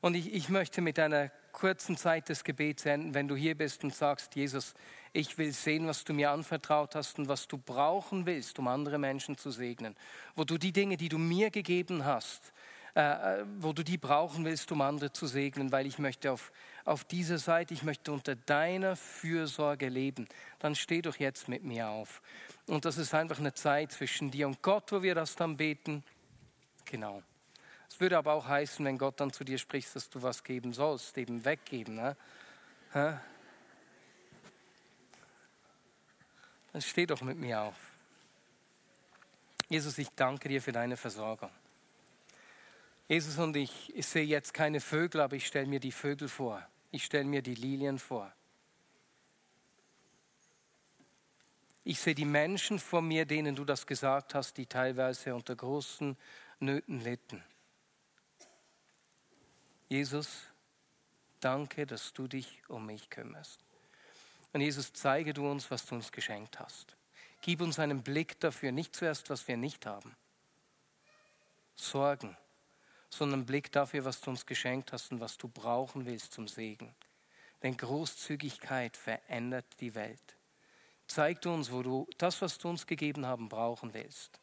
Und 0.00 0.14
ich, 0.14 0.32
ich 0.32 0.48
möchte 0.48 0.80
mit 0.80 0.98
einer 0.98 1.30
kurzen 1.52 1.96
Zeit 1.96 2.28
des 2.28 2.44
Gebets 2.44 2.86
enden, 2.86 3.12
wenn 3.14 3.28
du 3.28 3.36
hier 3.36 3.56
bist 3.56 3.84
und 3.84 3.94
sagst, 3.94 4.34
Jesus, 4.34 4.74
ich 5.12 5.36
will 5.36 5.52
sehen, 5.52 5.86
was 5.86 6.04
du 6.04 6.14
mir 6.14 6.30
anvertraut 6.30 6.94
hast 6.94 7.18
und 7.18 7.28
was 7.28 7.48
du 7.48 7.58
brauchen 7.58 8.26
willst, 8.26 8.58
um 8.58 8.68
andere 8.68 8.98
Menschen 8.98 9.36
zu 9.36 9.50
segnen. 9.50 9.96
Wo 10.36 10.44
du 10.44 10.56
die 10.56 10.72
Dinge, 10.72 10.96
die 10.96 11.08
du 11.08 11.18
mir 11.18 11.50
gegeben 11.50 12.04
hast, 12.04 12.52
äh, 12.96 13.40
äh, 13.40 13.44
wo 13.58 13.72
du 13.72 13.84
die 13.84 13.98
brauchen 13.98 14.44
willst, 14.44 14.72
um 14.72 14.80
andere 14.80 15.12
zu 15.12 15.28
segnen, 15.28 15.70
weil 15.70 15.86
ich 15.86 15.98
möchte 15.98 16.32
auf, 16.32 16.50
auf 16.84 17.04
dieser 17.04 17.38
Seite, 17.38 17.72
ich 17.72 17.84
möchte 17.84 18.10
unter 18.10 18.34
deiner 18.34 18.96
Fürsorge 18.96 19.88
leben, 19.88 20.28
dann 20.58 20.74
steh 20.74 21.00
doch 21.00 21.16
jetzt 21.16 21.48
mit 21.48 21.62
mir 21.62 21.88
auf. 21.88 22.20
Und 22.66 22.84
das 22.84 22.98
ist 22.98 23.14
einfach 23.14 23.38
eine 23.38 23.54
Zeit 23.54 23.92
zwischen 23.92 24.32
dir 24.32 24.48
und 24.48 24.60
Gott, 24.62 24.90
wo 24.90 25.02
wir 25.02 25.14
das 25.14 25.36
dann 25.36 25.56
beten. 25.56 26.02
Genau. 26.84 27.22
Es 27.88 28.00
würde 28.00 28.18
aber 28.18 28.32
auch 28.32 28.48
heißen, 28.48 28.84
wenn 28.84 28.98
Gott 28.98 29.20
dann 29.20 29.32
zu 29.32 29.44
dir 29.44 29.58
spricht, 29.58 29.94
dass 29.94 30.10
du 30.10 30.22
was 30.22 30.42
geben 30.42 30.72
sollst, 30.72 31.16
eben 31.16 31.44
weggeben. 31.44 31.94
Ne? 31.94 32.16
Dann 32.92 33.20
steh 36.82 37.06
doch 37.06 37.20
mit 37.20 37.36
mir 37.36 37.60
auf. 37.60 37.76
Jesus, 39.68 39.98
ich 39.98 40.08
danke 40.16 40.48
dir 40.48 40.60
für 40.60 40.72
deine 40.72 40.96
Versorgung. 40.96 41.50
Jesus 43.10 43.38
und 43.38 43.56
ich, 43.56 43.92
ich 43.96 44.06
sehe 44.06 44.22
jetzt 44.22 44.54
keine 44.54 44.80
Vögel, 44.80 45.20
aber 45.20 45.34
ich 45.34 45.44
stelle 45.44 45.66
mir 45.66 45.80
die 45.80 45.90
Vögel 45.90 46.28
vor. 46.28 46.64
Ich 46.92 47.04
stelle 47.04 47.24
mir 47.24 47.42
die 47.42 47.56
Lilien 47.56 47.98
vor. 47.98 48.32
Ich 51.82 51.98
sehe 51.98 52.14
die 52.14 52.24
Menschen 52.24 52.78
vor 52.78 53.02
mir, 53.02 53.26
denen 53.26 53.56
du 53.56 53.64
das 53.64 53.84
gesagt 53.84 54.36
hast, 54.36 54.58
die 54.58 54.66
teilweise 54.66 55.34
unter 55.34 55.56
großen 55.56 56.16
Nöten 56.60 57.00
litten. 57.00 57.42
Jesus, 59.88 60.44
danke, 61.40 61.86
dass 61.86 62.12
du 62.12 62.28
dich 62.28 62.62
um 62.68 62.86
mich 62.86 63.10
kümmerst. 63.10 63.58
Und 64.52 64.60
Jesus, 64.60 64.92
zeige 64.92 65.34
du 65.34 65.50
uns, 65.50 65.68
was 65.72 65.84
du 65.84 65.96
uns 65.96 66.12
geschenkt 66.12 66.60
hast. 66.60 66.96
Gib 67.40 67.60
uns 67.60 67.80
einen 67.80 68.04
Blick 68.04 68.38
dafür, 68.38 68.70
nicht 68.70 68.94
zuerst, 68.94 69.30
was 69.30 69.48
wir 69.48 69.56
nicht 69.56 69.84
haben. 69.84 70.14
Sorgen, 71.74 72.36
sondern 73.10 73.44
Blick 73.44 73.70
dafür, 73.72 74.04
was 74.04 74.20
du 74.20 74.30
uns 74.30 74.46
geschenkt 74.46 74.92
hast 74.92 75.12
und 75.12 75.20
was 75.20 75.36
du 75.36 75.48
brauchen 75.48 76.06
willst 76.06 76.32
zum 76.32 76.48
Segen. 76.48 76.94
Denn 77.62 77.76
Großzügigkeit 77.76 78.96
verändert 78.96 79.66
die 79.80 79.94
Welt. 79.94 80.36
Zeig 81.06 81.42
du 81.42 81.52
uns, 81.52 81.72
wo 81.72 81.82
du 81.82 82.08
das, 82.18 82.40
was 82.40 82.56
du 82.58 82.68
uns 82.68 82.86
gegeben 82.86 83.26
haben, 83.26 83.48
brauchen 83.48 83.92
willst, 83.92 84.40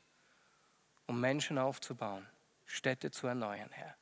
um 1.06 1.20
Menschen 1.20 1.58
aufzubauen, 1.58 2.28
Städte 2.66 3.10
zu 3.10 3.26
erneuern, 3.26 3.72
Herr. 3.72 3.96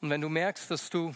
Und 0.00 0.10
wenn 0.10 0.20
du 0.20 0.28
merkst, 0.28 0.70
dass 0.70 0.88
du 0.88 1.14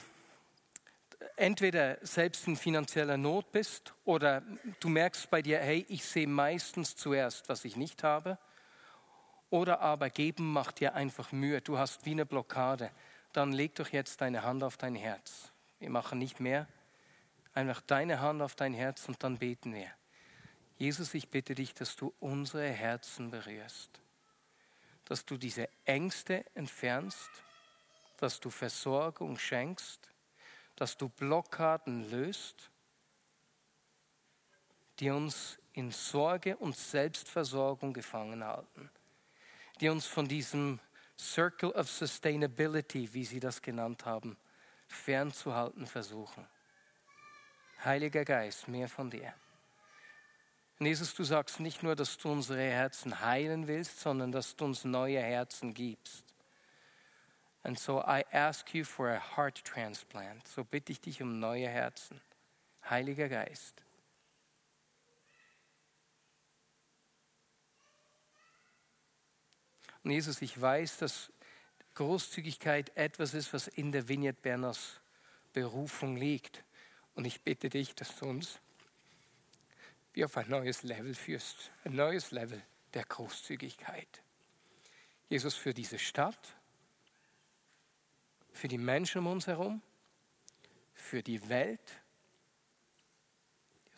entweder 1.36 1.98
selbst 2.02 2.46
in 2.46 2.56
finanzieller 2.56 3.16
Not 3.16 3.50
bist 3.52 3.94
oder 4.04 4.42
du 4.80 4.88
merkst 4.88 5.30
bei 5.30 5.42
dir, 5.42 5.58
hey, 5.58 5.86
ich 5.88 6.04
sehe 6.04 6.26
meistens 6.26 6.96
zuerst, 6.96 7.48
was 7.48 7.64
ich 7.64 7.76
nicht 7.76 8.02
habe, 8.02 8.38
oder 9.50 9.80
aber 9.80 10.10
geben 10.10 10.52
macht 10.52 10.80
dir 10.80 10.94
einfach 10.94 11.32
Mühe, 11.32 11.60
du 11.60 11.76
hast 11.76 12.06
wie 12.06 12.12
eine 12.12 12.24
Blockade, 12.24 12.90
dann 13.32 13.52
leg 13.52 13.74
doch 13.74 13.88
jetzt 13.88 14.20
deine 14.20 14.42
Hand 14.42 14.62
auf 14.62 14.76
dein 14.76 14.94
Herz. 14.94 15.52
Wir 15.80 15.90
machen 15.90 16.18
nicht 16.18 16.40
mehr. 16.40 16.66
Einfach 17.52 17.80
deine 17.80 18.20
Hand 18.20 18.42
auf 18.42 18.54
dein 18.54 18.74
Herz 18.74 19.08
und 19.08 19.22
dann 19.22 19.38
beten 19.38 19.74
wir. 19.74 19.90
Jesus, 20.76 21.14
ich 21.14 21.28
bitte 21.28 21.54
dich, 21.54 21.74
dass 21.74 21.96
du 21.96 22.14
unsere 22.20 22.70
Herzen 22.70 23.30
berührst, 23.30 23.90
dass 25.04 25.24
du 25.26 25.36
diese 25.36 25.68
Ängste 25.84 26.44
entfernst, 26.54 27.30
dass 28.18 28.40
du 28.40 28.50
Versorgung 28.50 29.36
schenkst, 29.36 30.08
dass 30.76 30.96
du 30.96 31.08
Blockaden 31.08 32.08
löst, 32.08 32.70
die 35.00 35.10
uns 35.10 35.58
in 35.72 35.90
Sorge 35.90 36.56
und 36.56 36.76
Selbstversorgung 36.76 37.92
gefangen 37.92 38.44
halten 38.44 38.90
die 39.80 39.88
uns 39.88 40.06
von 40.06 40.28
diesem 40.28 40.78
Circle 41.18 41.72
of 41.72 41.88
Sustainability, 41.90 43.12
wie 43.12 43.24
Sie 43.24 43.40
das 43.40 43.60
genannt 43.60 44.04
haben, 44.04 44.36
fernzuhalten 44.88 45.86
versuchen. 45.86 46.46
Heiliger 47.84 48.24
Geist, 48.24 48.68
mehr 48.68 48.88
von 48.88 49.10
dir. 49.10 49.34
Jesus, 50.78 51.14
du 51.14 51.24
sagst 51.24 51.60
nicht 51.60 51.82
nur, 51.82 51.94
dass 51.94 52.16
du 52.16 52.30
unsere 52.30 52.62
Herzen 52.62 53.20
heilen 53.20 53.66
willst, 53.66 54.00
sondern 54.00 54.32
dass 54.32 54.56
du 54.56 54.64
uns 54.64 54.84
neue 54.84 55.20
Herzen 55.20 55.74
gibst. 55.74 56.24
And 57.62 57.78
so 57.78 58.00
I 58.00 58.24
ask 58.32 58.74
you 58.74 58.84
for 58.84 59.10
a 59.10 59.36
heart 59.36 59.62
transplant. 59.62 60.46
So 60.48 60.64
bitte 60.64 60.92
ich 60.92 61.00
dich 61.00 61.22
um 61.22 61.38
neue 61.38 61.68
Herzen. 61.68 62.20
Heiliger 62.88 63.28
Geist. 63.28 63.82
Und 70.02 70.10
Jesus, 70.10 70.40
ich 70.42 70.58
weiß, 70.60 70.98
dass 70.98 71.32
Großzügigkeit 71.94 72.96
etwas 72.96 73.34
ist, 73.34 73.52
was 73.52 73.68
in 73.68 73.92
der 73.92 74.08
Vignette 74.08 74.40
Berners 74.40 75.00
Berufung 75.52 76.16
liegt. 76.16 76.64
Und 77.14 77.24
ich 77.24 77.42
bitte 77.42 77.68
dich, 77.68 77.94
dass 77.94 78.16
du 78.16 78.26
uns 78.26 78.60
wie 80.12 80.24
auf 80.24 80.36
ein 80.36 80.48
neues 80.48 80.82
Level 80.82 81.14
führst, 81.14 81.70
ein 81.84 81.94
neues 81.94 82.30
Level 82.30 82.60
der 82.94 83.04
Großzügigkeit. 83.04 84.22
Jesus, 85.28 85.54
für 85.54 85.72
diese 85.72 85.98
Stadt, 85.98 86.56
für 88.52 88.68
die 88.68 88.78
Menschen 88.78 89.18
um 89.18 89.28
uns 89.28 89.46
herum, 89.46 89.80
für 90.94 91.22
die 91.22 91.48
Welt, 91.48 92.02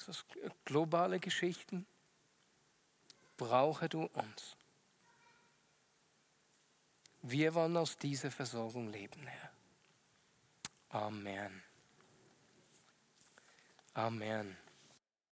ist 0.09 0.27
globale 0.65 1.21
Geschichten, 1.21 1.87
brauche 3.37 3.89
du 3.89 4.05
uns. 4.05 4.57
Wir 7.23 7.55
wollen 7.55 7.77
aus 7.77 7.97
dieser 7.97 8.31
Versorgung 8.31 8.89
leben, 8.89 9.27
Herr. 9.27 9.51
Amen. 10.91 11.63
Amen. 13.95 14.57